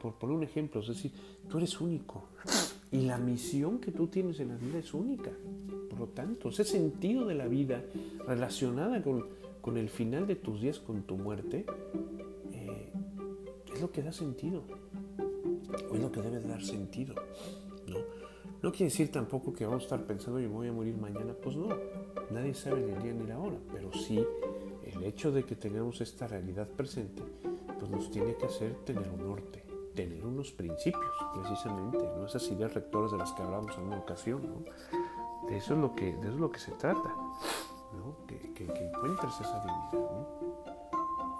por 0.00 0.14
poner 0.14 0.36
un 0.36 0.44
ejemplo, 0.44 0.80
es 0.80 0.88
decir, 0.88 1.12
tú 1.48 1.58
eres 1.58 1.80
único. 1.80 2.24
Y 2.92 3.02
la 3.02 3.18
misión 3.18 3.78
que 3.78 3.90
tú 3.90 4.08
tienes 4.08 4.38
en 4.40 4.48
la 4.48 4.56
vida 4.56 4.78
es 4.78 4.92
única. 4.92 5.30
Lo 6.00 6.06
tanto, 6.06 6.48
ese 6.48 6.64
sentido 6.64 7.26
de 7.26 7.34
la 7.34 7.46
vida 7.46 7.84
relacionada 8.26 9.02
con, 9.02 9.26
con 9.60 9.76
el 9.76 9.90
final 9.90 10.26
de 10.26 10.34
tus 10.34 10.62
días, 10.62 10.78
con 10.78 11.02
tu 11.02 11.18
muerte, 11.18 11.66
eh, 12.54 12.90
es 13.70 13.82
lo 13.82 13.92
que 13.92 14.02
da 14.02 14.10
sentido. 14.10 14.62
O 15.90 15.94
es 15.94 16.00
lo 16.00 16.10
que 16.10 16.22
debe 16.22 16.40
dar 16.40 16.62
sentido. 16.64 17.14
¿no? 17.86 17.98
no 18.62 18.72
quiere 18.72 18.86
decir 18.86 19.12
tampoco 19.12 19.52
que 19.52 19.66
vamos 19.66 19.82
a 19.82 19.84
estar 19.84 20.06
pensando 20.06 20.40
yo 20.40 20.48
voy 20.48 20.68
a 20.68 20.72
morir 20.72 20.96
mañana. 20.96 21.34
Pues 21.34 21.54
no, 21.54 21.68
nadie 22.30 22.54
sabe 22.54 22.80
ni 22.80 22.92
el 22.92 23.02
día 23.02 23.12
ni 23.12 23.26
la 23.26 23.38
hora. 23.38 23.58
Pero 23.70 23.92
sí, 23.92 24.24
el 24.82 25.04
hecho 25.04 25.30
de 25.30 25.44
que 25.44 25.54
tengamos 25.54 26.00
esta 26.00 26.26
realidad 26.26 26.66
presente, 26.66 27.22
pues 27.78 27.90
nos 27.90 28.10
tiene 28.10 28.34
que 28.36 28.46
hacer 28.46 28.74
tener 28.86 29.06
un 29.06 29.28
norte, 29.28 29.62
tener 29.94 30.24
unos 30.24 30.50
principios, 30.50 31.12
precisamente, 31.34 31.98
¿no? 31.98 32.24
esas 32.24 32.50
ideas 32.50 32.72
rectoras 32.72 33.12
de 33.12 33.18
las 33.18 33.32
que 33.32 33.42
hablamos 33.42 33.76
en 33.76 33.84
una 33.84 33.98
ocasión. 33.98 34.64
De, 35.50 35.56
eso 35.56 35.74
es 35.74 35.80
lo 35.80 35.94
que, 35.94 36.10
eso 36.10 36.28
es 36.28 36.34
lo 36.34 36.50
que 36.50 36.60
se 36.60 36.72
trata 36.72 37.14
que, 38.26 38.64
encuentres 38.64 39.32
esa 39.40 39.60
divinidad. 39.60 40.26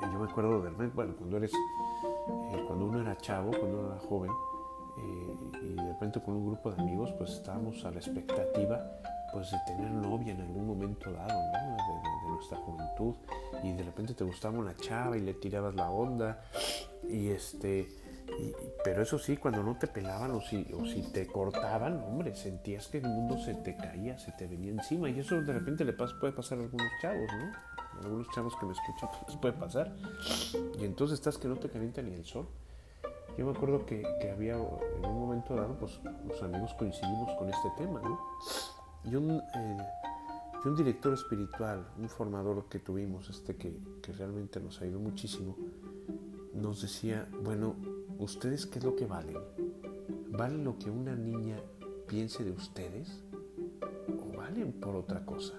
Yo 0.03 0.19
me 0.19 0.31
acuerdo 0.31 0.63
de 0.63 0.71
bueno, 0.71 1.15
cuando 1.17 1.37
eres, 1.37 1.53
eh, 1.53 2.65
cuando 2.67 2.87
uno 2.87 3.01
era 3.03 3.17
chavo, 3.17 3.51
cuando 3.51 3.79
uno 3.79 3.93
era 3.93 4.01
joven, 4.01 4.31
eh, 4.99 5.37
y 5.63 5.75
de 5.75 5.93
repente 5.93 6.21
con 6.21 6.35
un 6.35 6.47
grupo 6.47 6.73
de 6.73 6.83
amigos, 6.83 7.13
pues 7.19 7.31
estábamos 7.33 7.85
a 7.85 7.91
la 7.91 7.99
expectativa 7.99 8.81
pues 9.33 9.51
de 9.53 9.59
tener 9.67 9.91
novia 9.93 10.33
en 10.33 10.41
algún 10.41 10.67
momento 10.67 11.13
dado, 11.13 11.29
de, 11.29 11.59
de, 11.59 12.31
nuestra 12.31 12.59
juventud, 12.59 13.15
y 13.63 13.73
de 13.73 13.85
repente 13.85 14.15
te 14.15 14.25
gustaba 14.25 14.59
una 14.59 14.75
chava 14.75 15.17
y 15.17 15.21
le 15.21 15.35
tirabas 15.35 15.75
la 15.75 15.91
onda, 15.91 16.43
y 17.09 17.29
este, 17.29 17.89
pero 18.83 19.03
eso 19.03 19.19
sí, 19.19 19.37
cuando 19.37 19.63
no 19.63 19.77
te 19.77 19.87
pelaban 19.87 20.31
o 20.31 20.41
si, 20.41 20.67
o 20.73 20.85
si 20.87 21.03
te 21.03 21.27
cortaban, 21.27 22.03
hombre, 22.03 22.35
sentías 22.35 22.89
que 22.89 22.99
el 22.99 23.05
mundo 23.05 23.39
se 23.39 23.55
te 23.55 23.77
caía, 23.77 24.19
se 24.19 24.33
te 24.33 24.47
venía 24.47 24.71
encima. 24.71 25.11
Y 25.11 25.19
eso 25.19 25.41
de 25.43 25.53
repente 25.53 25.85
le 25.85 25.93
puede 25.93 26.33
pasar 26.33 26.59
a 26.59 26.63
algunos 26.63 26.87
chavos, 27.03 27.29
¿no? 27.39 28.01
Algunos 28.03 28.31
chavos 28.31 28.57
que 28.57 28.67
me 28.67 28.73
escuchan, 28.73 29.11
pues 29.27 29.37
puede 29.37 29.55
pasar. 29.55 29.95
Y 30.79 30.85
entonces 30.85 31.19
estás 31.19 31.37
que 31.37 31.49
no 31.49 31.57
te 31.57 31.69
calienta 31.69 32.01
ni 32.01 32.15
el 32.15 32.25
sol. 32.25 32.47
Yo 33.37 33.45
me 33.45 33.53
acuerdo 33.53 33.85
que, 33.85 34.03
que 34.21 34.31
había, 34.31 34.55
en 34.55 35.05
un 35.05 35.21
momento 35.21 35.55
dado, 35.55 35.77
pues 35.79 36.01
los 36.27 36.43
amigos 36.43 36.75
coincidimos 36.75 37.37
con 37.39 37.49
este 37.49 37.69
tema, 37.77 38.01
¿no? 38.01 38.19
Y 39.05 39.15
un, 39.15 39.31
eh, 39.31 39.77
y 40.65 40.69
un 40.69 40.77
director 40.77 41.13
espiritual, 41.13 41.87
un 41.99 42.09
formador 42.09 42.67
que 42.69 42.79
tuvimos, 42.79 43.31
este 43.31 43.57
que, 43.57 43.79
que 44.03 44.13
realmente 44.13 44.61
nos 44.61 44.81
ayudó 44.83 45.01
muchísimo, 45.01 45.57
nos 46.55 46.83
decía, 46.83 47.29
bueno, 47.43 47.77
¿ustedes 48.21 48.67
qué 48.67 48.79
es 48.79 48.85
lo 48.85 48.95
que 48.95 49.07
valen? 49.07 49.39
¿Valen 50.29 50.65
lo 50.65 50.79
que 50.79 50.91
una 50.91 51.17
niña 51.17 51.57
piense 52.07 52.45
de 52.45 52.53
ustedes? 52.53 53.23
¿O 54.09 54.37
valen 54.37 54.73
por 54.73 54.95
otra 54.95 55.25
cosa? 55.25 55.55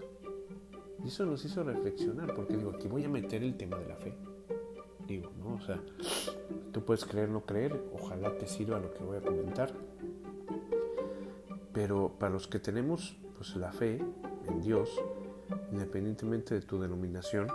Y 1.04 1.08
eso 1.08 1.26
nos 1.26 1.44
hizo 1.44 1.64
reflexionar, 1.64 2.36
porque 2.36 2.56
digo, 2.56 2.72
aquí 2.72 2.88
voy 2.88 3.04
a 3.04 3.10
meter 3.10 3.44
el 3.44 3.58
tema 3.58 3.78
de 3.78 3.88
la 3.88 3.96
fe. 3.96 4.16
Digo, 5.08 5.32
¿no? 5.40 5.56
O 5.56 5.62
sea, 5.62 5.82
tú 6.72 6.86
puedes 6.86 7.04
creer 7.06 7.30
o 7.30 7.34
no 7.34 7.46
creer, 7.46 7.84
ojalá 7.94 8.38
te 8.38 8.48
sirva 8.48 8.80
lo 8.80 8.94
que 8.94 9.04
voy 9.04 9.18
a 9.18 9.22
comentar. 9.22 9.74
Pero 11.74 12.14
para 12.20 12.32
los 12.32 12.48
que 12.48 12.60
tenemos 12.60 13.18
pues 13.36 13.56
la 13.56 13.72
fe 13.72 14.00
en 14.48 14.62
Dios, 14.62 14.90
independientemente 15.72 16.54
de 16.54 16.62
tu 16.62 16.80
denominación, 16.80 17.48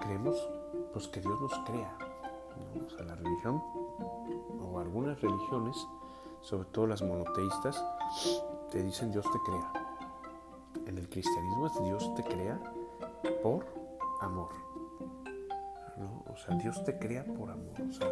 creemos 0.00 0.48
pues 0.92 1.08
que 1.08 1.20
Dios 1.20 1.40
nos 1.40 1.52
crea. 1.66 1.98
O 2.86 2.90
sea, 2.90 3.04
la 3.04 3.16
religión 3.16 3.60
algunas 4.80 5.20
religiones, 5.20 5.76
sobre 6.40 6.68
todo 6.70 6.86
las 6.86 7.02
monoteístas, 7.02 7.84
te 8.70 8.82
dicen 8.82 9.10
Dios 9.10 9.26
te 9.30 9.38
crea. 9.44 9.72
En 10.86 10.98
el 10.98 11.08
cristianismo 11.08 11.66
es 11.66 11.82
Dios 11.82 12.14
te 12.14 12.24
crea 12.24 12.60
por 13.42 13.66
amor. 14.20 14.50
O 16.26 16.36
sea, 16.36 16.54
Dios 16.56 16.84
te 16.84 16.98
crea 16.98 17.24
por 17.24 17.50
amor. 17.50 17.74
O 17.88 17.92
sea, 17.92 18.08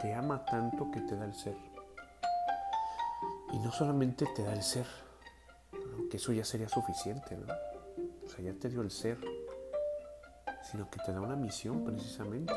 te 0.00 0.14
ama 0.14 0.44
tanto 0.44 0.90
que 0.90 1.00
te 1.00 1.16
da 1.16 1.24
el 1.24 1.34
ser. 1.34 1.56
Y 3.52 3.58
no 3.58 3.70
solamente 3.72 4.26
te 4.34 4.42
da 4.42 4.52
el 4.52 4.62
ser, 4.62 4.86
que 6.10 6.16
eso 6.16 6.32
ya 6.32 6.44
sería 6.44 6.68
suficiente, 6.68 7.36
¿no? 7.36 7.52
O 8.24 8.28
sea, 8.28 8.44
ya 8.44 8.54
te 8.54 8.68
dio 8.68 8.80
el 8.80 8.90
ser, 8.90 9.18
sino 10.62 10.88
que 10.88 11.00
te 11.04 11.12
da 11.12 11.20
una 11.20 11.36
misión 11.36 11.84
precisamente. 11.84 12.54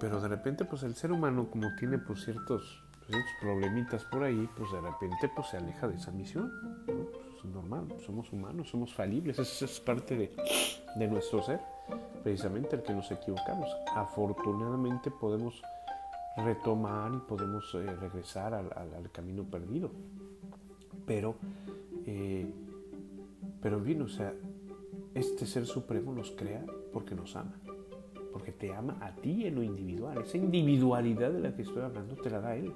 Pero 0.00 0.18
de 0.18 0.28
repente, 0.28 0.64
pues 0.64 0.82
el 0.82 0.94
ser 0.94 1.12
humano, 1.12 1.48
como 1.50 1.74
tiene 1.76 1.98
pues 1.98 2.24
ciertos, 2.24 2.82
problemitas 3.40 4.04
por 4.04 4.22
ahí, 4.22 4.48
pues 4.56 4.70
de 4.72 4.80
repente 4.80 5.30
pues 5.34 5.48
se 5.48 5.58
aleja 5.58 5.88
de 5.88 5.96
esa 5.96 6.10
misión. 6.10 6.50
Pues, 6.86 6.98
es 7.38 7.44
normal, 7.44 7.88
somos 8.04 8.32
humanos, 8.32 8.70
somos 8.70 8.94
falibles, 8.94 9.38
eso 9.38 9.64
es 9.64 9.80
parte 9.80 10.16
de, 10.96 11.08
nuestro 11.08 11.42
ser, 11.42 11.60
precisamente 12.22 12.76
el 12.76 12.82
que 12.82 12.94
nos 12.94 13.10
equivocamos. 13.10 13.68
Afortunadamente 13.94 15.10
podemos 15.10 15.60
retomar 16.36 17.12
y 17.14 17.18
podemos 17.18 17.74
eh, 17.74 17.84
regresar 17.96 18.54
al, 18.54 18.72
al, 18.72 19.10
camino 19.10 19.44
perdido. 19.44 19.90
Pero, 21.06 21.34
eh, 22.06 22.50
pero 23.60 23.80
bien, 23.80 24.02
o 24.02 24.08
sea, 24.08 24.32
este 25.14 25.46
ser 25.46 25.66
supremo 25.66 26.12
nos 26.12 26.30
crea 26.30 26.64
porque 26.92 27.14
nos 27.14 27.36
ama 27.36 27.54
porque 28.32 28.52
te 28.52 28.72
ama 28.72 28.98
a 29.00 29.14
ti 29.14 29.46
en 29.46 29.56
lo 29.56 29.62
individual. 29.62 30.18
Esa 30.22 30.36
individualidad 30.36 31.30
de 31.30 31.40
la 31.40 31.54
que 31.54 31.62
estoy 31.62 31.82
hablando 31.82 32.16
te 32.16 32.30
la 32.30 32.40
da 32.40 32.56
Él, 32.56 32.72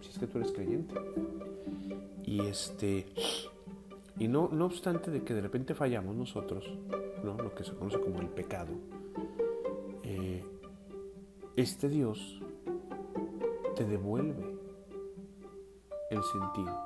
si 0.00 0.10
es 0.10 0.18
que 0.18 0.26
tú 0.26 0.38
eres 0.38 0.52
creyente. 0.52 0.94
Y 2.24 2.40
este 2.40 3.06
y 4.18 4.28
no, 4.28 4.48
no 4.52 4.66
obstante 4.66 5.10
de 5.10 5.24
que 5.24 5.34
de 5.34 5.40
repente 5.40 5.74
fallamos 5.74 6.14
nosotros, 6.14 6.72
¿no? 7.24 7.36
lo 7.36 7.54
que 7.54 7.64
se 7.64 7.74
conoce 7.74 7.98
como 7.98 8.20
el 8.20 8.28
pecado, 8.28 8.72
eh, 10.04 10.44
este 11.56 11.88
Dios 11.88 12.40
te 13.74 13.84
devuelve 13.84 14.56
el 16.10 16.22
sentido, 16.22 16.78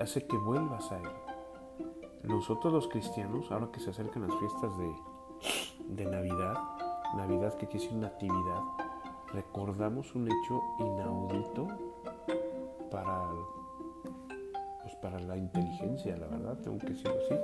hace 0.00 0.26
que 0.26 0.36
vuelvas 0.36 0.92
a 0.92 0.98
Él. 0.98 1.08
Nosotros 2.24 2.74
los 2.74 2.88
cristianos, 2.88 3.50
ahora 3.50 3.70
que 3.72 3.80
se 3.80 3.88
acercan 3.88 4.28
las 4.28 4.38
fiestas 4.38 4.70
de, 4.76 6.04
de 6.04 6.10
Navidad, 6.10 6.56
Navidad 7.16 7.54
que 7.54 7.66
quiere 7.66 7.84
decir 7.84 7.98
natividad, 7.98 8.62
recordamos 9.32 10.14
un 10.14 10.28
hecho 10.28 10.62
inaudito 10.78 11.68
para, 12.90 13.28
pues 14.82 14.94
para 14.96 15.18
la 15.18 15.36
inteligencia, 15.36 16.16
la 16.16 16.26
verdad, 16.26 16.56
tengo 16.58 16.78
que 16.78 16.88
decirlo 16.88 17.14
así. 17.24 17.34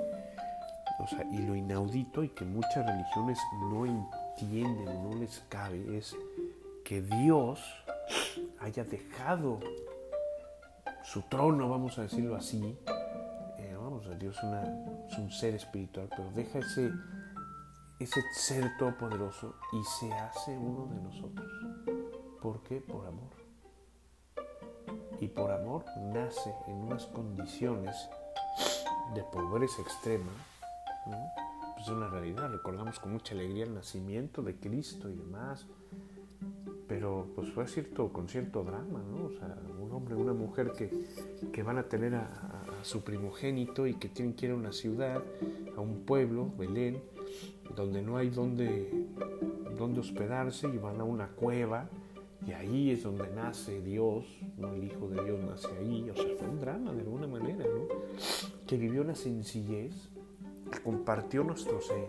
O 0.99 1.07
sea, 1.07 1.25
y 1.31 1.39
lo 1.39 1.55
inaudito 1.55 2.23
y 2.23 2.29
que 2.29 2.45
muchas 2.45 2.85
religiones 2.85 3.39
no 3.69 3.85
entienden, 3.85 5.03
no 5.03 5.15
les 5.15 5.39
cabe, 5.49 5.97
es 5.97 6.15
que 6.83 7.01
Dios 7.01 7.59
haya 8.59 8.83
dejado 8.83 9.59
su 11.03 11.21
trono, 11.23 11.69
vamos 11.69 11.97
a 11.99 12.03
decirlo 12.03 12.35
así. 12.35 12.77
Eh, 13.57 13.75
vamos, 13.77 14.07
Dios 14.19 14.37
es 15.09 15.17
un 15.17 15.31
ser 15.31 15.55
espiritual, 15.55 16.07
pero 16.09 16.29
deja 16.31 16.59
ese 16.59 16.91
ese 17.99 18.21
ser 18.33 18.77
todopoderoso 18.77 19.55
y 19.71 19.83
se 19.83 20.11
hace 20.13 20.57
uno 20.57 20.87
de 20.87 21.01
nosotros. 21.01 21.51
¿Por 22.41 22.61
qué? 22.63 22.81
Por 22.81 23.07
amor. 23.07 23.31
Y 25.19 25.27
por 25.27 25.51
amor 25.51 25.85
nace 26.13 26.53
en 26.67 26.75
unas 26.75 27.05
condiciones 27.07 28.09
de 29.13 29.23
pobreza 29.23 29.81
extrema. 29.81 30.31
Pues 31.05 31.87
es 31.87 31.89
una 31.89 32.09
realidad. 32.09 32.49
Recordamos 32.49 32.99
con 32.99 33.13
mucha 33.13 33.33
alegría 33.33 33.63
el 33.63 33.73
nacimiento 33.73 34.41
de 34.41 34.55
Cristo 34.57 35.09
y 35.09 35.15
demás. 35.15 35.65
Pero 36.87 37.27
pues 37.35 37.51
fue 37.51 37.67
cierto, 37.67 38.11
con 38.11 38.27
cierto 38.27 38.63
drama, 38.63 39.01
¿no? 39.01 39.25
O 39.25 39.31
sea, 39.31 39.57
un 39.79 39.91
hombre, 39.91 40.15
una 40.15 40.33
mujer 40.33 40.71
que, 40.73 40.91
que 41.51 41.63
van 41.63 41.77
a 41.77 41.83
tener 41.83 42.13
a, 42.13 42.61
a, 42.79 42.83
su 42.83 43.03
primogénito 43.03 43.87
y 43.87 43.95
que 43.95 44.09
tienen 44.09 44.33
que 44.33 44.47
ir 44.47 44.51
a 44.51 44.55
una 44.55 44.71
ciudad, 44.71 45.21
a 45.75 45.81
un 45.81 46.01
pueblo, 46.01 46.51
Belén, 46.57 47.01
donde 47.75 48.01
no 48.01 48.17
hay 48.17 48.29
donde, 48.29 48.89
donde 49.77 49.99
hospedarse 49.99 50.67
y 50.67 50.77
van 50.77 51.01
a 51.01 51.03
una 51.03 51.27
cueva 51.27 51.89
y 52.45 52.51
ahí 52.51 52.91
es 52.91 53.03
donde 53.03 53.27
nace 53.33 53.81
Dios, 53.81 54.25
¿no? 54.57 54.73
el 54.73 54.83
Hijo 54.83 55.07
de 55.09 55.23
Dios 55.23 55.43
nace 55.43 55.67
ahí, 55.77 56.09
o 56.09 56.15
sea, 56.15 56.25
fue 56.37 56.47
un 56.47 56.59
drama 56.59 56.93
de 56.93 57.01
alguna 57.01 57.27
manera, 57.27 57.65
¿no? 57.65 57.87
que 58.67 58.77
vivió 58.77 59.01
una 59.01 59.15
sencillez, 59.15 59.93
que 60.71 60.79
compartió 60.79 61.43
nuestro 61.43 61.81
ser 61.81 62.07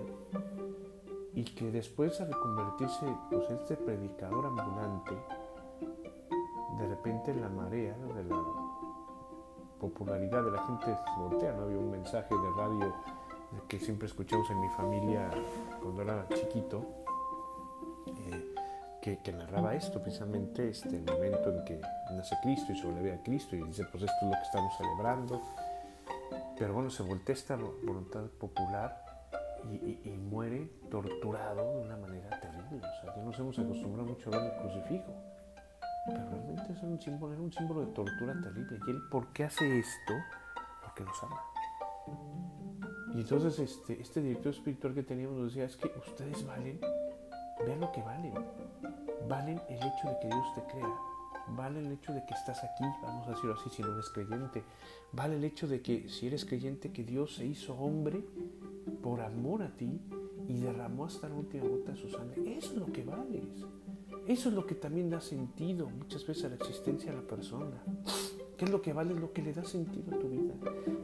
y 1.34 1.44
que 1.44 1.70
después 1.70 2.20
al 2.20 2.30
convertirse 2.30 3.06
pues 3.30 3.50
este 3.50 3.76
predicador 3.76 4.46
ambulante, 4.46 5.12
de 6.78 6.88
repente 6.88 7.34
la 7.34 7.48
marea 7.48 7.96
de 7.96 8.24
la 8.24 8.65
popularidad 9.80 10.44
de 10.44 10.50
la 10.50 10.66
gente 10.66 10.86
se 10.86 11.20
voltea, 11.20 11.52
no 11.52 11.64
había 11.64 11.78
un 11.78 11.90
mensaje 11.90 12.34
de 12.34 12.50
radio 12.56 12.94
que 13.68 13.78
siempre 13.78 14.06
escuchamos 14.06 14.48
en 14.50 14.60
mi 14.60 14.68
familia 14.70 15.30
cuando 15.82 16.02
era 16.02 16.26
chiquito, 16.34 16.84
eh, 18.06 18.54
que, 19.22 19.32
narraba 19.32 19.74
esto, 19.74 20.02
precisamente 20.02 20.68
este, 20.68 20.98
momento 20.98 21.50
en 21.50 21.64
que 21.64 21.80
nace 22.10 22.36
Cristo 22.42 22.72
y 22.72 22.76
sobrevive 22.76 23.14
a 23.14 23.22
Cristo 23.22 23.54
y 23.54 23.62
dice, 23.62 23.84
pues 23.84 24.02
esto 24.02 24.16
es 24.22 24.26
lo 24.26 24.32
que 24.32 24.42
estamos 24.42 24.76
celebrando. 24.76 25.42
Pero 26.58 26.74
bueno, 26.74 26.90
se 26.90 27.02
voltea 27.02 27.34
esta 27.34 27.56
voluntad 27.56 28.24
popular 28.38 29.04
y, 29.70 30.10
muere 30.10 30.70
torturado 30.90 31.78
de 31.78 31.82
una 31.82 31.96
manera 31.96 32.40
terrible. 32.40 32.78
O 32.78 33.00
sea, 33.00 33.14
ya 33.16 33.22
nos 33.22 33.38
hemos 33.38 33.58
acostumbrado 33.58 34.08
mucho 34.08 34.30
a 34.32 34.38
ver 34.38 34.52
el 34.52 34.58
crucifijo. 34.60 35.14
Pero 36.06 36.30
realmente 36.30 36.72
es 36.72 36.82
un 36.82 37.00
símbolo, 37.00 37.32
era 37.32 37.42
un 37.42 37.52
símbolo 37.52 37.80
de 37.80 37.92
tortura 37.92 38.40
terrible. 38.40 38.78
¿Y 38.86 38.90
él 38.90 39.02
por 39.10 39.32
qué 39.32 39.44
hace 39.44 39.78
esto? 39.78 40.14
Porque 40.82 41.04
nos 41.04 41.22
ama. 41.22 41.40
Y 43.14 43.20
entonces 43.20 43.58
este, 43.58 44.00
este 44.00 44.20
director 44.20 44.52
espiritual 44.52 44.94
que 44.94 45.02
teníamos 45.02 45.36
nos 45.38 45.54
decía, 45.54 45.64
es 45.64 45.76
que 45.76 45.90
ustedes 45.98 46.46
valen, 46.46 46.78
vean 47.64 47.80
lo 47.80 47.90
que 47.92 48.02
valen. 48.02 48.34
Valen 49.28 49.60
el 49.68 49.76
hecho 49.76 50.08
de 50.08 50.18
que 50.20 50.28
Dios 50.28 50.54
te 50.54 50.62
crea. 50.72 50.94
Vale 51.48 51.80
el 51.80 51.92
hecho 51.92 52.12
de 52.12 52.24
que 52.26 52.34
estás 52.34 52.62
aquí, 52.64 52.84
vamos 53.02 53.26
a 53.28 53.30
decirlo 53.30 53.54
así, 53.54 53.70
si 53.70 53.82
no 53.82 53.92
eres 53.92 54.10
creyente. 54.10 54.64
Vale 55.12 55.36
el 55.36 55.44
hecho 55.44 55.68
de 55.68 55.80
que 55.80 56.08
si 56.08 56.26
eres 56.26 56.44
creyente, 56.44 56.92
que 56.92 57.04
Dios 57.04 57.36
se 57.36 57.46
hizo 57.46 57.74
hombre 57.74 58.24
por 59.02 59.20
amor 59.20 59.62
a 59.62 59.70
ti 59.76 60.00
y 60.48 60.58
derramó 60.58 61.06
hasta 61.06 61.28
la 61.28 61.36
última 61.36 61.66
gota 61.68 61.94
su 61.94 62.08
sangre. 62.08 62.56
Eso 62.56 62.72
es 62.72 62.78
lo 62.78 62.86
que 62.86 63.04
vales. 63.04 63.64
Eso 64.26 64.48
es 64.48 64.54
lo 64.54 64.66
que 64.66 64.74
también 64.74 65.08
da 65.08 65.20
sentido 65.20 65.88
muchas 65.88 66.26
veces 66.26 66.44
a 66.44 66.48
la 66.48 66.56
existencia 66.56 67.12
de 67.12 67.18
la 67.18 67.26
persona. 67.26 67.82
¿Qué 68.56 68.64
es 68.64 68.70
lo 68.70 68.80
que 68.80 68.92
vale? 68.92 69.14
Lo 69.14 69.32
que 69.32 69.42
le 69.42 69.52
da 69.52 69.64
sentido 69.64 70.14
a 70.14 70.18
tu 70.18 70.28
vida. 70.28 70.54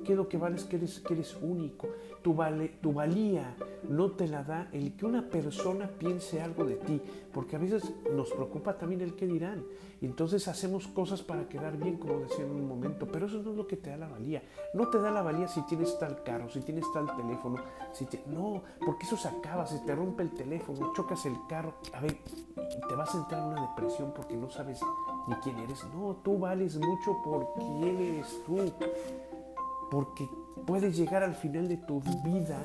¿Qué 0.04 0.12
es 0.12 0.16
lo 0.16 0.28
que 0.28 0.38
vale? 0.38 0.56
Es 0.56 0.64
que 0.64 0.76
eres, 0.76 1.00
que 1.00 1.14
eres 1.14 1.36
único. 1.40 1.88
Tu, 2.22 2.34
vale, 2.34 2.68
tu 2.80 2.92
valía 2.92 3.54
no 3.88 4.12
te 4.12 4.26
la 4.26 4.42
da 4.42 4.68
el 4.72 4.94
que 4.96 5.04
una 5.04 5.28
persona 5.28 5.90
piense 5.98 6.40
algo 6.40 6.64
de 6.64 6.76
ti, 6.76 7.00
porque 7.32 7.56
a 7.56 7.58
veces 7.58 7.92
nos 8.14 8.30
preocupa 8.30 8.78
también 8.78 9.00
el 9.02 9.14
que 9.14 9.26
dirán. 9.26 9.64
Y 10.00 10.06
entonces 10.06 10.48
hacemos 10.48 10.88
cosas 10.88 11.22
para 11.22 11.48
quedar 11.48 11.76
bien, 11.76 11.96
como 11.96 12.20
decía 12.20 12.44
en 12.44 12.50
un 12.50 12.66
momento, 12.66 13.06
pero 13.06 13.26
eso 13.26 13.42
no 13.42 13.50
es 13.50 13.56
lo 13.56 13.66
que 13.66 13.76
te 13.76 13.90
da 13.90 13.96
la 13.98 14.08
valía. 14.08 14.42
No 14.74 14.88
te 14.88 14.98
da 14.98 15.10
la 15.10 15.22
valía 15.22 15.46
si 15.46 15.62
tienes 15.62 15.96
tal 15.98 16.22
carro, 16.22 16.48
si 16.48 16.60
tienes 16.60 16.84
tal 16.92 17.14
teléfono. 17.16 17.62
Si 17.92 18.08
no, 18.26 18.62
porque 18.84 19.04
eso 19.04 19.16
se 19.16 19.28
acaba, 19.28 19.66
se 19.66 19.78
te 19.80 19.94
rompe 19.94 20.22
el 20.22 20.30
teléfono, 20.30 20.92
chocas 20.94 21.24
el 21.26 21.36
carro, 21.48 21.74
a 21.92 22.00
ver, 22.00 22.18
te 22.88 22.94
vas 22.94 23.14
a 23.14 23.18
entrar 23.18 23.42
en 23.42 23.48
una 23.52 23.68
depresión 23.68 24.12
porque 24.14 24.36
no 24.36 24.50
sabes 24.50 24.80
ni 25.28 25.34
quién 25.36 25.58
eres. 25.58 25.84
No, 25.94 26.16
tú 26.22 26.38
vales 26.38 26.76
mucho 26.76 27.16
por 27.24 27.54
quién 27.54 27.98
eres 27.98 28.42
tú. 28.44 28.72
Porque 29.90 30.28
puedes 30.66 30.96
llegar 30.96 31.22
al 31.22 31.34
final 31.34 31.68
de 31.68 31.76
tu 31.76 32.00
vida 32.22 32.58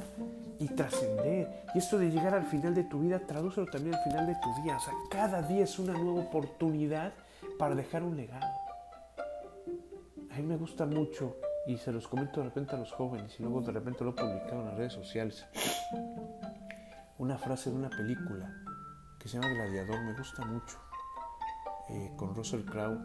y 0.60 0.68
trascender. 0.68 1.66
Y 1.74 1.80
esto 1.80 1.98
de 1.98 2.10
llegar 2.10 2.34
al 2.34 2.46
final 2.46 2.74
de 2.74 2.84
tu 2.84 3.00
vida, 3.00 3.20
tradúcelo 3.20 3.68
también 3.68 3.96
al 3.96 4.04
final 4.04 4.28
de 4.28 4.36
tu 4.36 4.64
día. 4.64 4.78
O 4.78 4.80
sea, 4.80 4.94
cada 5.10 5.42
día 5.42 5.64
es 5.64 5.78
una 5.80 5.94
nueva 5.94 6.22
oportunidad 6.22 7.14
para 7.58 7.76
dejar 7.76 8.04
un 8.04 8.16
legado. 8.18 8.46
A 10.32 10.38
mí 10.38 10.44
me 10.44 10.58
gusta 10.58 10.86
mucho 10.86 11.36
y 11.66 11.78
se 11.78 11.92
los 11.92 12.08
comento 12.08 12.40
de 12.40 12.48
repente 12.48 12.76
a 12.76 12.80
los 12.80 12.92
jóvenes 12.92 13.38
y 13.40 13.44
luego 13.44 13.62
de 13.62 13.72
repente 13.72 14.04
lo 14.04 14.12
he 14.12 14.14
publicado 14.14 14.62
en 14.62 14.66
las 14.68 14.78
redes 14.78 14.94
sociales. 14.94 15.46
Una 17.18 17.38
frase 17.38 17.72
de 17.72 17.76
una 17.76 17.90
película 17.90 18.54
que 19.20 19.28
se 19.28 19.40
llama 19.40 19.54
Gladiador 19.54 20.00
me 20.04 20.14
gusta 20.14 20.46
mucho. 20.46 20.87
Eh, 21.90 22.12
con 22.18 22.36
Russell 22.36 22.66
Crowe 22.66 23.00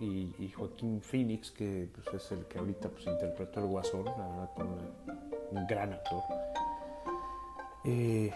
y, 0.00 0.48
Joaquín 0.50 1.00
Phoenix, 1.00 1.52
que 1.52 1.88
pues, 1.94 2.08
es 2.12 2.32
el 2.32 2.44
que 2.46 2.58
ahorita 2.58 2.88
pues, 2.88 3.06
interpretó 3.06 3.60
el 3.60 3.66
Guasón, 3.66 4.04
la 4.04 4.26
verdad, 4.26 4.50
un 5.52 5.66
gran 5.66 5.92
actor. 5.92 6.22
Eh, 7.84 8.32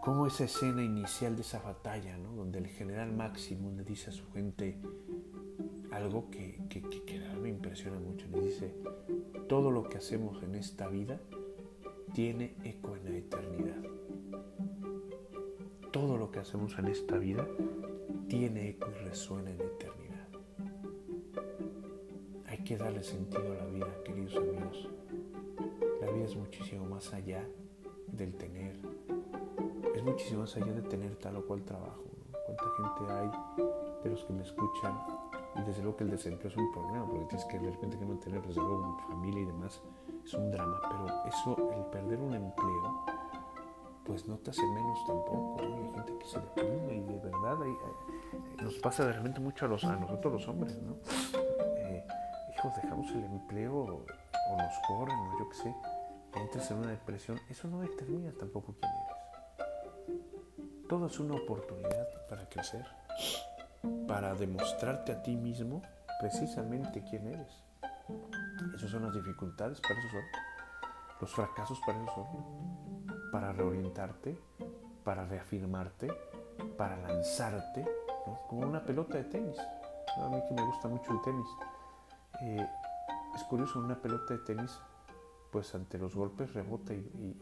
como 0.00 0.26
esa 0.26 0.44
escena 0.44 0.82
inicial 0.82 1.36
de 1.36 1.42
esa 1.42 1.60
batalla, 1.62 2.18
donde 2.18 2.58
el 2.58 2.66
general 2.66 3.12
Máximo 3.12 3.70
le 3.70 3.84
dice 3.84 4.10
a 4.10 4.12
su 4.12 4.28
gente 4.32 4.76
algo 5.92 6.28
que, 6.30 6.60
que 6.68 7.20
me 7.40 7.48
impresiona 7.48 8.00
mucho, 8.00 8.26
le 8.32 8.40
dice, 8.40 8.74
todo 9.48 9.70
lo 9.70 9.84
que 9.84 9.98
hacemos 9.98 10.42
en 10.42 10.56
esta 10.56 10.88
vida 10.88 11.20
tiene 12.12 12.56
eco 12.64 12.96
en 12.96 13.04
la 13.04 13.16
eternidad. 13.18 13.82
Todo 15.92 16.16
lo 16.16 16.32
que 16.32 16.40
hacemos 16.40 16.76
en 16.78 16.88
esta 16.88 17.18
vida 17.18 17.46
tiene 18.38 18.70
eco 18.70 18.90
y 18.90 19.04
resuena 19.04 19.50
en 19.50 19.60
eternidad. 19.60 20.28
Hay 22.48 22.58
que 22.64 22.76
darle 22.76 23.04
sentido 23.04 23.52
a 23.52 23.54
la 23.54 23.66
vida, 23.66 23.86
queridos 24.04 24.34
amigos. 24.34 24.88
La 26.00 26.10
vida 26.10 26.24
es 26.24 26.34
muchísimo 26.34 26.84
más 26.84 27.14
allá 27.14 27.48
del 28.08 28.34
tener. 28.34 28.76
Es 29.94 30.02
muchísimo 30.02 30.40
más 30.40 30.56
allá 30.56 30.72
de 30.72 30.82
tener 30.82 31.14
tal 31.16 31.36
o 31.36 31.46
cual 31.46 31.62
trabajo. 31.62 32.02
¿Cuánta 32.44 32.64
gente 32.76 33.12
hay 33.12 33.30
de 34.02 34.10
los 34.10 34.24
que 34.24 34.32
me 34.32 34.42
escuchan? 34.42 34.98
Y 35.54 35.62
desde 35.62 35.82
luego 35.82 35.96
que 35.98 36.04
el 36.04 36.10
desempleo 36.10 36.50
es 36.50 36.56
un 36.56 36.72
problema, 36.72 37.08
porque 37.08 37.26
tienes 37.26 37.46
que 37.46 37.58
de 37.60 37.70
repente 37.70 37.96
que 37.96 38.04
mantener, 38.04 38.42
desde 38.42 38.60
luego, 38.60 38.98
familia 39.10 39.42
y 39.42 39.46
demás, 39.46 39.80
es 40.24 40.34
un 40.34 40.50
drama. 40.50 40.80
Pero 40.82 41.06
eso, 41.28 41.72
el 41.72 41.84
perder 41.84 42.20
un 42.20 42.34
empleo, 42.34 43.04
pues 44.04 44.26
no 44.26 44.36
te 44.38 44.50
hace 44.50 44.66
menos 44.66 44.98
tampoco. 45.06 45.56
Hay 45.60 45.92
gente 45.94 46.18
que 46.18 46.26
se 46.26 46.40
deprime 46.40 46.96
y 46.96 47.00
de 47.00 47.18
verdad 47.20 47.58
nos 48.62 48.74
pasa 48.74 49.04
de 49.06 49.12
repente 49.12 49.40
mucho 49.40 49.66
a, 49.66 49.68
nosotros 49.68 50.32
los 50.32 50.48
hombres, 50.48 50.80
¿no? 50.82 50.96
Eh, 51.76 52.06
hijos, 52.54 52.72
dejamos 52.82 53.10
el 53.10 53.24
empleo 53.24 53.74
o 53.74 54.56
nos 54.56 54.74
corren 54.86 55.16
o 55.16 55.38
yo 55.38 55.48
qué 55.48 55.56
sé, 55.56 55.74
entras 56.34 56.70
en 56.70 56.78
una 56.78 56.90
depresión, 56.90 57.38
eso 57.48 57.68
no 57.68 57.80
determina 57.80 58.32
tampoco 58.32 58.74
quién 58.80 58.92
eres. 58.92 59.24
Todo 60.88 61.06
es 61.06 61.18
una 61.18 61.34
oportunidad 61.34 62.08
para 62.28 62.48
crecer, 62.48 62.84
para 64.06 64.34
demostrarte 64.34 65.12
a 65.12 65.22
ti 65.22 65.36
mismo 65.36 65.82
precisamente 66.20 67.02
quién 67.08 67.26
eres. 67.28 67.64
Esas 68.74 68.90
son 68.90 69.04
las 69.04 69.14
dificultades, 69.14 69.80
para 69.80 69.98
eso 69.98 70.08
son. 70.10 70.22
Los 71.20 71.32
fracasos 71.32 71.80
para 71.86 72.02
eso 72.02 72.14
son 72.14 73.04
para 73.32 73.52
reorientarte, 73.52 74.38
para 75.04 75.24
reafirmarte, 75.24 76.08
para 76.76 76.96
lanzarte, 76.96 77.84
como 78.48 78.66
una 78.66 78.84
pelota 78.84 79.18
de 79.18 79.24
tenis. 79.24 79.56
A 80.16 80.28
mí 80.28 80.38
que 80.48 80.54
me 80.54 80.64
gusta 80.64 80.88
mucho 80.88 81.12
el 81.12 81.20
tenis. 81.22 81.46
Eh, 82.42 82.66
es 83.34 83.42
curioso, 83.44 83.80
una 83.80 84.00
pelota 84.00 84.34
de 84.34 84.40
tenis, 84.40 84.78
pues 85.50 85.74
ante 85.74 85.98
los 85.98 86.14
golpes 86.14 86.52
rebota 86.54 86.94
y, 86.94 87.36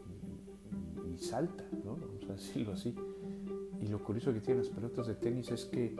salta, 1.17 1.63
¿no? 1.85 1.95
vamos 1.95 2.29
a 2.29 2.33
decirlo 2.33 2.73
así. 2.73 2.95
Y 3.79 3.87
lo 3.87 4.03
curioso 4.03 4.33
que 4.33 4.41
tienen 4.41 4.63
las 4.63 4.73
pelotas 4.73 5.07
de 5.07 5.15
tenis 5.15 5.51
es 5.51 5.65
que 5.65 5.95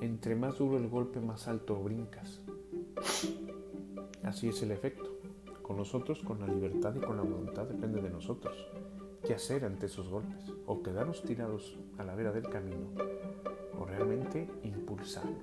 entre 0.00 0.34
más 0.34 0.58
duro 0.58 0.78
el 0.78 0.88
golpe, 0.88 1.20
más 1.20 1.46
alto 1.46 1.76
brincas. 1.76 2.40
Así 4.22 4.48
es 4.48 4.62
el 4.62 4.70
efecto. 4.70 5.18
Con 5.62 5.76
nosotros, 5.76 6.20
con 6.22 6.40
la 6.40 6.46
libertad 6.46 6.94
y 6.96 7.00
con 7.00 7.16
la 7.16 7.22
voluntad, 7.22 7.66
depende 7.66 8.00
de 8.00 8.10
nosotros 8.10 8.56
qué 9.24 9.34
hacer 9.34 9.64
ante 9.64 9.86
esos 9.86 10.08
golpes, 10.08 10.52
o 10.66 10.82
quedarnos 10.82 11.22
tirados 11.22 11.78
a 11.98 12.04
la 12.04 12.14
vera 12.14 12.30
del 12.30 12.48
camino, 12.48 12.90
o 14.34 14.38
realmente 14.38 14.48
impulsarnos. 14.62 15.42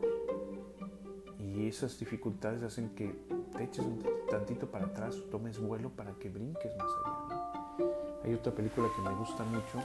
Y 1.39 1.67
esas 1.67 1.97
dificultades 1.97 2.63
hacen 2.63 2.89
que 2.95 3.13
te 3.55 3.63
eches 3.63 3.85
un 3.85 4.03
tantito 4.29 4.69
para 4.69 4.85
atrás, 4.85 5.17
tomes 5.29 5.59
vuelo 5.59 5.89
para 5.89 6.13
que 6.13 6.29
brinques 6.29 6.75
más 6.77 6.87
allá. 7.05 7.87
Hay 8.23 8.33
otra 8.33 8.53
película 8.53 8.87
que 8.95 9.01
me 9.01 9.15
gusta 9.15 9.43
mucho 9.43 9.79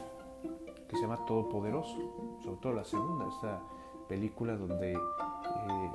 que 0.89 0.97
se 0.97 1.03
llama 1.03 1.25
Todopoderoso, 1.27 2.39
sobre 2.45 2.57
todo 2.61 2.73
la 2.75 2.85
segunda, 2.85 3.27
esta 3.29 3.61
película 4.09 4.57
donde 4.57 4.93
eh, 4.93 5.91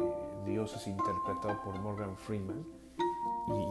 Dios 0.45 0.75
es 0.75 0.87
interpretado 0.87 1.61
por 1.63 1.79
Morgan 1.79 2.17
Freeman 2.17 2.65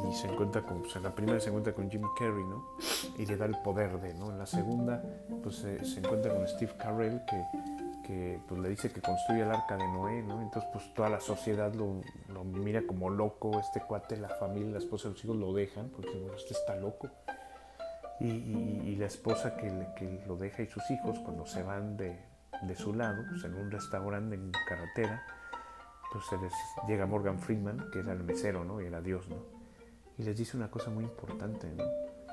y, 0.09 0.14
se 0.14 0.29
encuentra 0.29 0.62
con, 0.62 0.83
en 0.94 1.03
la 1.03 1.14
primera 1.14 1.38
se 1.40 1.48
encuentra 1.48 1.72
con 1.72 1.90
Jim 1.90 2.03
Carrey, 2.18 2.44
¿no? 2.44 2.64
Y 3.18 3.26
le 3.26 3.37
da 3.37 3.46
el 3.46 3.57
poder 3.62 4.00
de, 4.00 4.14
¿no? 4.14 4.31
En 4.31 4.38
la 4.38 4.46
segunda, 4.46 5.03
pues 5.42 5.57
se, 5.57 5.98
encuentra 5.98 6.35
con 6.35 6.46
Steve 6.48 6.72
Carell, 6.79 7.20
que, 7.26 7.44
que 8.10 8.40
pues, 8.48 8.60
le 8.60 8.68
dice 8.70 8.90
que 8.92 9.00
construye 9.00 9.42
el 9.42 9.50
arca 9.50 9.76
de 9.76 9.86
Noé, 9.86 10.22
¿no? 10.22 10.42
Entonces, 10.42 10.68
pues 10.72 10.92
toda 10.94 11.08
la 11.08 11.20
sociedad 11.20 11.72
lo, 11.74 12.02
lo 12.28 12.42
mira 12.42 12.82
como 12.84 13.08
loco, 13.08 13.60
este 13.60 13.80
cuate, 13.80 14.16
la 14.16 14.28
familia, 14.28 14.72
la 14.72 14.78
esposa 14.78 15.08
y 15.08 15.12
los 15.12 15.24
hijos 15.24 15.36
lo 15.36 15.54
dejan, 15.54 15.90
porque 15.90 16.18
bueno, 16.18 16.34
este 16.34 16.54
está 16.54 16.74
loco. 16.74 17.08
Y, 18.18 18.26
y, 18.26 18.96
la 18.96 19.06
esposa 19.06 19.56
que, 19.56 19.68
que, 19.96 20.22
lo 20.26 20.36
deja 20.36 20.62
y 20.62 20.66
sus 20.66 20.90
hijos, 20.90 21.20
cuando 21.20 21.46
se 21.46 21.62
van 21.62 21.96
de, 21.96 22.20
de 22.60 22.76
su 22.76 22.92
lado, 22.92 23.24
pues 23.30 23.44
en 23.44 23.54
un 23.54 23.70
restaurante 23.70 24.34
en 24.34 24.52
carretera, 24.68 25.24
pues 26.12 26.24
se 26.26 26.36
les 26.36 26.52
llega 26.86 27.06
Morgan 27.06 27.38
Freeman, 27.38 27.90
que 27.90 28.00
era 28.00 28.12
el 28.12 28.22
mesero, 28.22 28.62
¿no? 28.64 28.82
Y 28.82 28.86
era 28.86 29.00
Dios, 29.00 29.26
¿no? 29.28 29.36
Y 30.18 30.24
les 30.24 30.36
dice 30.36 30.56
una 30.56 30.70
cosa 30.70 30.90
muy 30.90 31.04
importante, 31.04 31.66
¿no? 31.68 31.84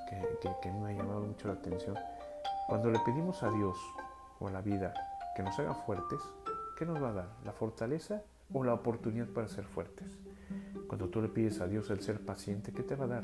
que, 0.10 0.40
que, 0.42 0.50
que 0.62 0.72
me 0.72 0.90
ha 0.90 0.94
llamado 0.98 1.22
mucho 1.22 1.48
la 1.48 1.54
atención. 1.54 1.96
Cuando 2.68 2.90
le 2.90 3.00
pedimos 3.00 3.44
a 3.44 3.50
Dios 3.50 3.78
o 4.40 4.48
a 4.50 4.52
la 4.52 4.62
vida 4.62 4.94
que 5.38 5.44
nos 5.44 5.60
haga 5.60 5.76
fuertes, 5.76 6.20
¿qué 6.76 6.84
nos 6.84 7.00
va 7.00 7.10
a 7.10 7.14
dar? 7.14 7.30
¿La 7.46 7.52
fortaleza 7.52 8.24
o 8.52 8.64
la 8.64 8.74
oportunidad 8.74 9.28
para 9.28 9.48
ser 9.48 9.66
fuertes? 9.66 10.18
Cuando 10.88 11.10
tú 11.10 11.22
le 11.22 11.28
pides 11.28 11.62
a 11.62 11.68
Dios 11.68 11.92
el 11.92 12.02
ser 12.02 12.22
paciente, 12.22 12.72
¿qué 12.72 12.82
te 12.82 12.96
va 12.96 13.06
a 13.06 13.08
dar? 13.08 13.24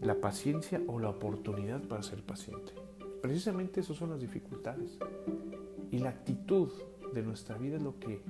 ¿La 0.00 0.16
paciencia 0.16 0.82
o 0.88 0.98
la 0.98 1.10
oportunidad 1.10 1.80
para 1.82 2.02
ser 2.02 2.24
paciente? 2.24 2.72
Precisamente 3.22 3.78
esas 3.78 3.96
son 3.96 4.10
las 4.10 4.20
dificultades. 4.20 4.98
Y 5.92 5.98
la 5.98 6.08
actitud 6.08 6.72
de 7.12 7.22
nuestra 7.22 7.56
vida 7.58 7.76
es 7.76 7.82
lo 7.82 7.96
que 8.00 8.20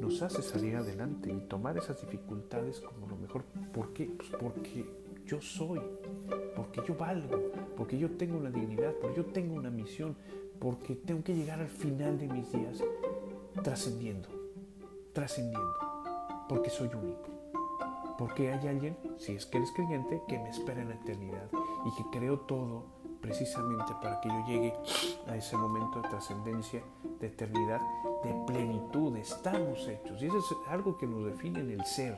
nos 0.00 0.20
hace 0.22 0.42
salir 0.42 0.74
adelante 0.74 1.32
y 1.32 1.42
tomar 1.42 1.78
esas 1.78 2.00
dificultades 2.00 2.80
como 2.80 3.06
lo 3.06 3.14
mejor. 3.14 3.44
¿Por 3.72 3.92
qué? 3.92 4.06
Pues 4.06 4.30
porque 4.30 4.84
yo 5.24 5.40
soy, 5.40 5.80
porque 6.56 6.82
yo 6.88 6.96
valgo, 6.96 7.52
porque 7.76 7.96
yo 7.96 8.10
tengo 8.10 8.36
una 8.36 8.50
dignidad, 8.50 8.94
porque 9.00 9.18
yo 9.18 9.26
tengo 9.26 9.54
una 9.54 9.70
misión, 9.70 10.16
porque 10.62 10.94
tengo 10.94 11.24
que 11.24 11.34
llegar 11.34 11.58
al 11.58 11.68
final 11.68 12.16
de 12.18 12.28
mis 12.28 12.52
días 12.52 12.78
trascendiendo, 13.64 14.28
trascendiendo, 15.12 15.74
porque 16.48 16.70
soy 16.70 16.86
único. 16.86 17.28
Porque 18.16 18.52
hay 18.52 18.68
alguien, 18.68 18.96
si 19.18 19.32
es 19.32 19.44
que 19.44 19.58
eres 19.58 19.72
creyente, 19.72 20.22
que 20.28 20.38
me 20.38 20.50
espera 20.50 20.82
en 20.82 20.90
la 20.90 20.94
eternidad 20.94 21.48
y 21.84 21.96
que 21.96 22.16
creo 22.16 22.38
todo 22.40 22.84
precisamente 23.20 23.92
para 24.00 24.20
que 24.20 24.28
yo 24.28 24.46
llegue 24.46 24.74
a 25.26 25.34
ese 25.34 25.56
momento 25.56 26.00
de 26.00 26.08
trascendencia, 26.08 26.82
de 27.18 27.26
eternidad, 27.26 27.80
de 28.22 28.32
plenitud. 28.46 29.16
Estamos 29.16 29.88
hechos. 29.88 30.22
Y 30.22 30.26
eso 30.26 30.38
es 30.38 30.70
algo 30.70 30.96
que 30.96 31.08
nos 31.08 31.24
define 31.24 31.58
en 31.58 31.70
el 31.70 31.84
ser. 31.84 32.16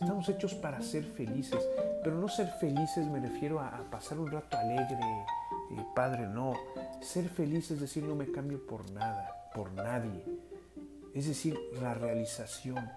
Estamos 0.00 0.26
hechos 0.30 0.54
para 0.54 0.80
ser 0.80 1.04
felices, 1.04 1.68
pero 2.02 2.16
no 2.16 2.28
ser 2.28 2.48
felices 2.58 3.06
me 3.06 3.20
refiero 3.20 3.60
a, 3.60 3.70
pasar 3.90 4.18
un 4.18 4.30
rato 4.30 4.56
alegre, 4.56 4.98
padre, 5.94 6.26
no. 6.26 6.54
Ser 7.00 7.28
feliz 7.28 7.70
es 7.70 7.80
decir, 7.80 8.04
no 8.04 8.14
me 8.14 8.30
cambio 8.30 8.66
por 8.66 8.90
nada, 8.90 9.50
por 9.54 9.72
nadie. 9.72 10.24
Es 11.14 11.26
decir, 11.26 11.58
la 11.80 11.94
realización. 11.94 12.90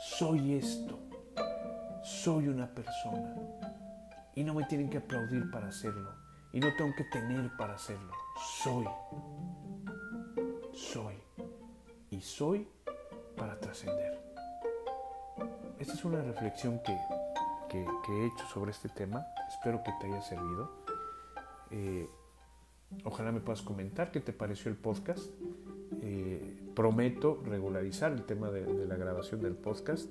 Soy 0.00 0.54
esto. 0.54 0.98
Soy 2.02 2.48
una 2.48 2.66
persona. 2.66 3.34
Y 4.34 4.44
no 4.44 4.54
me 4.54 4.64
tienen 4.64 4.90
que 4.90 4.98
aplaudir 4.98 5.50
para 5.50 5.68
hacerlo 5.68 6.24
y 6.54 6.60
no 6.60 6.72
tengo 6.76 6.94
que 6.94 7.02
tener 7.02 7.50
para 7.56 7.74
hacerlo. 7.74 8.12
Soy. 8.62 8.86
Soy. 10.72 11.16
Y 12.10 12.20
soy 12.20 12.68
para 13.36 13.58
trascender. 13.58 14.22
Esta 15.80 15.94
es 15.94 16.04
una 16.04 16.22
reflexión 16.22 16.80
que, 16.84 16.96
he 17.72 18.26
hecho 18.26 18.46
sobre 18.46 18.70
este 18.70 18.88
tema. 18.88 19.26
Espero 19.48 19.82
que 19.82 19.90
te 20.00 20.06
haya 20.06 20.22
servido. 20.22 20.83
Eh, 21.70 22.06
ojalá 23.04 23.32
me 23.32 23.40
puedas 23.40 23.62
comentar 23.62 24.10
qué 24.10 24.20
te 24.20 24.32
pareció 24.32 24.70
el 24.70 24.76
podcast. 24.76 25.30
Eh, 26.02 26.56
prometo 26.74 27.40
regularizar 27.46 28.12
el 28.12 28.24
tema 28.24 28.50
de, 28.50 28.86
la 28.86 28.96
grabación 28.96 29.40
del 29.40 29.54
podcast 29.54 30.10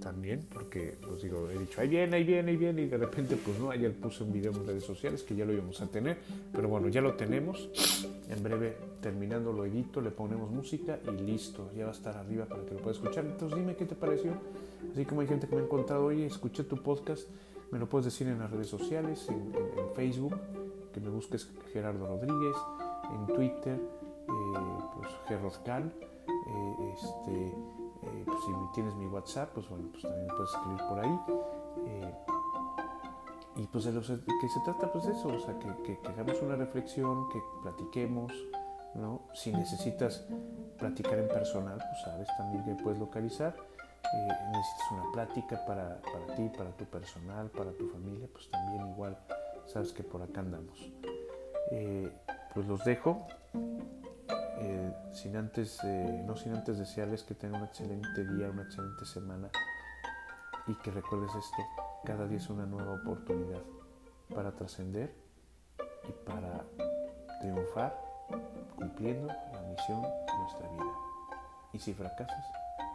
también, 0.00 0.46
porque 0.52 0.96
pues 1.00 1.22
digo, 1.22 1.48
he 1.48 1.58
dicho, 1.58 1.80
ahí 1.80 1.88
viene, 1.88 2.16
ahí 2.16 2.24
viene, 2.24 2.50
ahí 2.50 2.56
viene, 2.56 2.82
y 2.82 2.86
de 2.86 2.98
repente 2.98 3.36
pues 3.36 3.58
no, 3.58 3.70
ayer 3.70 3.92
puse 3.94 4.24
un 4.24 4.32
video 4.32 4.52
en 4.52 4.66
redes 4.66 4.84
sociales 4.84 5.22
que 5.22 5.34
ya 5.34 5.44
lo 5.44 5.52
íbamos 5.52 5.80
a 5.80 5.86
tener, 5.86 6.18
pero 6.52 6.68
bueno, 6.68 6.88
ya 6.88 7.00
lo 7.00 7.14
tenemos, 7.14 7.70
en 8.28 8.42
breve 8.42 8.76
terminando 9.00 9.52
lo 9.52 9.64
edito, 9.64 10.00
le 10.00 10.10
ponemos 10.10 10.50
música 10.50 10.98
y 11.06 11.22
listo, 11.22 11.70
ya 11.76 11.84
va 11.84 11.90
a 11.92 11.94
estar 11.94 12.16
arriba 12.16 12.46
para 12.46 12.64
que 12.64 12.74
lo 12.74 12.80
puedas 12.80 12.98
escuchar, 12.98 13.24
entonces 13.24 13.58
dime 13.58 13.76
qué 13.76 13.86
te 13.86 13.94
pareció, 13.94 14.32
así 14.92 15.04
como 15.04 15.22
hay 15.22 15.28
gente 15.28 15.46
que 15.46 15.54
me 15.54 15.62
ha 15.62 15.64
encontrado, 15.64 16.04
oye, 16.04 16.26
escuché 16.26 16.64
tu 16.64 16.76
podcast, 16.82 17.28
me 17.70 17.78
lo 17.78 17.88
puedes 17.88 18.04
decir 18.04 18.26
en 18.26 18.38
las 18.38 18.50
redes 18.50 18.66
sociales, 18.66 19.26
en, 19.28 19.52
Facebook, 19.94 20.34
que 20.92 21.00
me 21.00 21.10
busques 21.10 21.50
Gerardo 21.72 22.06
Rodríguez, 22.06 22.56
en 23.12 23.26
Twitter, 23.26 23.80
eh, 23.80 24.78
pues 24.94 25.08
Gerrozcal, 25.26 25.92
eh, 26.46 26.94
este 26.94 27.54
eh, 28.02 28.24
pues, 28.26 28.40
si 28.44 28.52
tienes 28.74 28.94
mi 28.94 29.06
WhatsApp, 29.06 29.50
pues 29.54 29.68
bueno, 29.68 29.88
pues 29.92 30.02
también 30.02 30.26
puedes 30.28 30.50
escribir 30.52 30.82
por 30.88 30.98
ahí. 30.98 31.20
Eh, 31.86 32.14
y 33.56 33.66
pues 33.66 33.84
de 33.84 33.92
lo 33.92 34.00
que 34.00 34.48
se 34.48 34.60
trata 34.64 34.90
pues 34.90 35.04
de 35.04 35.12
eso, 35.12 35.28
o 35.28 35.38
sea, 35.38 35.58
que, 35.58 35.68
que, 35.82 36.08
hagamos 36.08 36.40
una 36.42 36.56
reflexión, 36.56 37.28
que 37.28 37.40
platiquemos, 37.62 38.32
¿no? 38.94 39.22
Si 39.34 39.52
necesitas 39.52 40.26
platicar 40.78 41.18
en 41.18 41.28
personal, 41.28 41.76
pues 41.76 42.02
sabes 42.02 42.28
también 42.36 42.64
que 42.64 42.82
puedes 42.82 42.98
localizar. 42.98 43.54
Eh, 44.14 44.28
necesitas 44.52 44.90
una 44.90 45.12
plática 45.12 45.64
para, 45.64 46.00
para, 46.02 46.34
ti, 46.34 46.50
para 46.56 46.70
tu 46.72 46.84
personal, 46.86 47.50
para 47.50 47.72
tu 47.72 47.88
familia, 47.88 48.26
pues 48.32 48.50
también 48.50 48.88
igual 48.88 49.16
sabes 49.66 49.92
que 49.92 50.02
por 50.02 50.22
acá 50.22 50.40
andamos. 50.40 50.92
pues 52.54 52.66
los 52.66 52.84
dejo. 52.84 53.26
Eh, 54.64 54.92
sin 55.10 55.36
antes, 55.36 55.80
eh, 55.82 56.22
no 56.24 56.36
sin 56.36 56.54
antes 56.54 56.78
desearles 56.78 57.24
que 57.24 57.34
tengan 57.34 57.62
un 57.62 57.66
excelente 57.66 58.24
día, 58.24 58.48
una 58.48 58.62
excelente 58.62 59.04
semana 59.04 59.50
y 60.68 60.74
que 60.76 60.92
recuerdes 60.92 61.34
esto, 61.34 61.56
cada 62.04 62.26
día 62.28 62.38
es 62.38 62.48
una 62.48 62.64
nueva 62.64 62.94
oportunidad 62.94 63.62
para 64.32 64.52
trascender 64.52 65.12
y 66.08 66.12
para 66.24 66.64
triunfar 67.40 67.98
cumpliendo 68.76 69.26
la 69.26 69.62
misión 69.62 70.02
de 70.02 70.38
nuestra 70.38 70.68
vida. 70.68 70.92
Y 71.72 71.78
si 71.78 71.92
fracasas, 71.94 72.46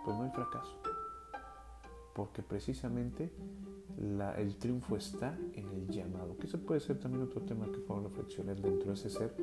pues 0.05 0.15
no 0.15 0.23
hay 0.23 0.31
fracaso, 0.31 0.81
porque 2.13 2.41
precisamente 2.43 3.33
el 3.97 4.55
triunfo 4.57 4.95
está 4.95 5.37
en 5.53 5.67
el 5.69 5.87
llamado, 5.87 6.37
que 6.37 6.45
ese 6.45 6.57
puede 6.57 6.79
ser 6.79 6.99
también 6.99 7.23
otro 7.23 7.41
tema 7.41 7.65
que 7.71 7.79
puedo 7.79 8.01
reflexionar 8.03 8.59
dentro 8.61 8.89
de 8.89 8.93
ese 8.93 9.09
ser, 9.09 9.33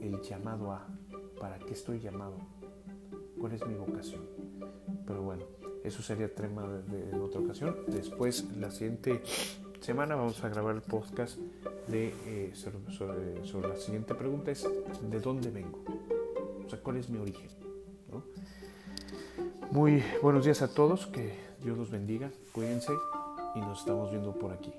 el 0.00 0.20
llamado 0.20 0.72
a 0.72 0.86
¿Para 1.40 1.58
qué 1.58 1.74
estoy 1.74 2.00
llamado? 2.00 2.38
¿Cuál 3.38 3.52
es 3.52 3.66
mi 3.66 3.74
vocación? 3.74 4.22
Pero 5.06 5.22
bueno, 5.22 5.44
eso 5.84 6.02
sería 6.02 6.34
tema 6.34 6.66
de, 6.66 7.10
en 7.10 7.20
otra 7.20 7.40
ocasión. 7.40 7.76
Después, 7.88 8.56
la 8.56 8.70
siguiente 8.70 9.22
semana 9.80 10.16
vamos 10.16 10.42
a 10.42 10.48
grabar 10.48 10.74
el 10.74 10.82
podcast 10.82 11.38
de, 11.88 12.14
eh, 12.26 12.52
sobre, 12.54 13.68
la 13.68 13.76
siguiente 13.76 14.14
pregunta 14.14 14.50
es 14.50 14.66
¿de 15.10 15.20
dónde 15.20 15.50
vengo? 15.50 15.84
O 16.64 16.68
sea, 16.68 16.80
¿cuál 16.80 16.96
es 16.96 17.10
mi 17.10 17.18
origen? 17.18 17.50
Muy 19.70 20.02
buenos 20.22 20.44
días 20.44 20.62
a 20.62 20.72
todos, 20.72 21.06
que 21.06 21.34
Dios 21.62 21.76
los 21.76 21.90
bendiga, 21.90 22.30
cuídense 22.52 22.92
y 23.56 23.60
nos 23.60 23.80
estamos 23.80 24.10
viendo 24.10 24.32
por 24.32 24.52
aquí. 24.52 24.72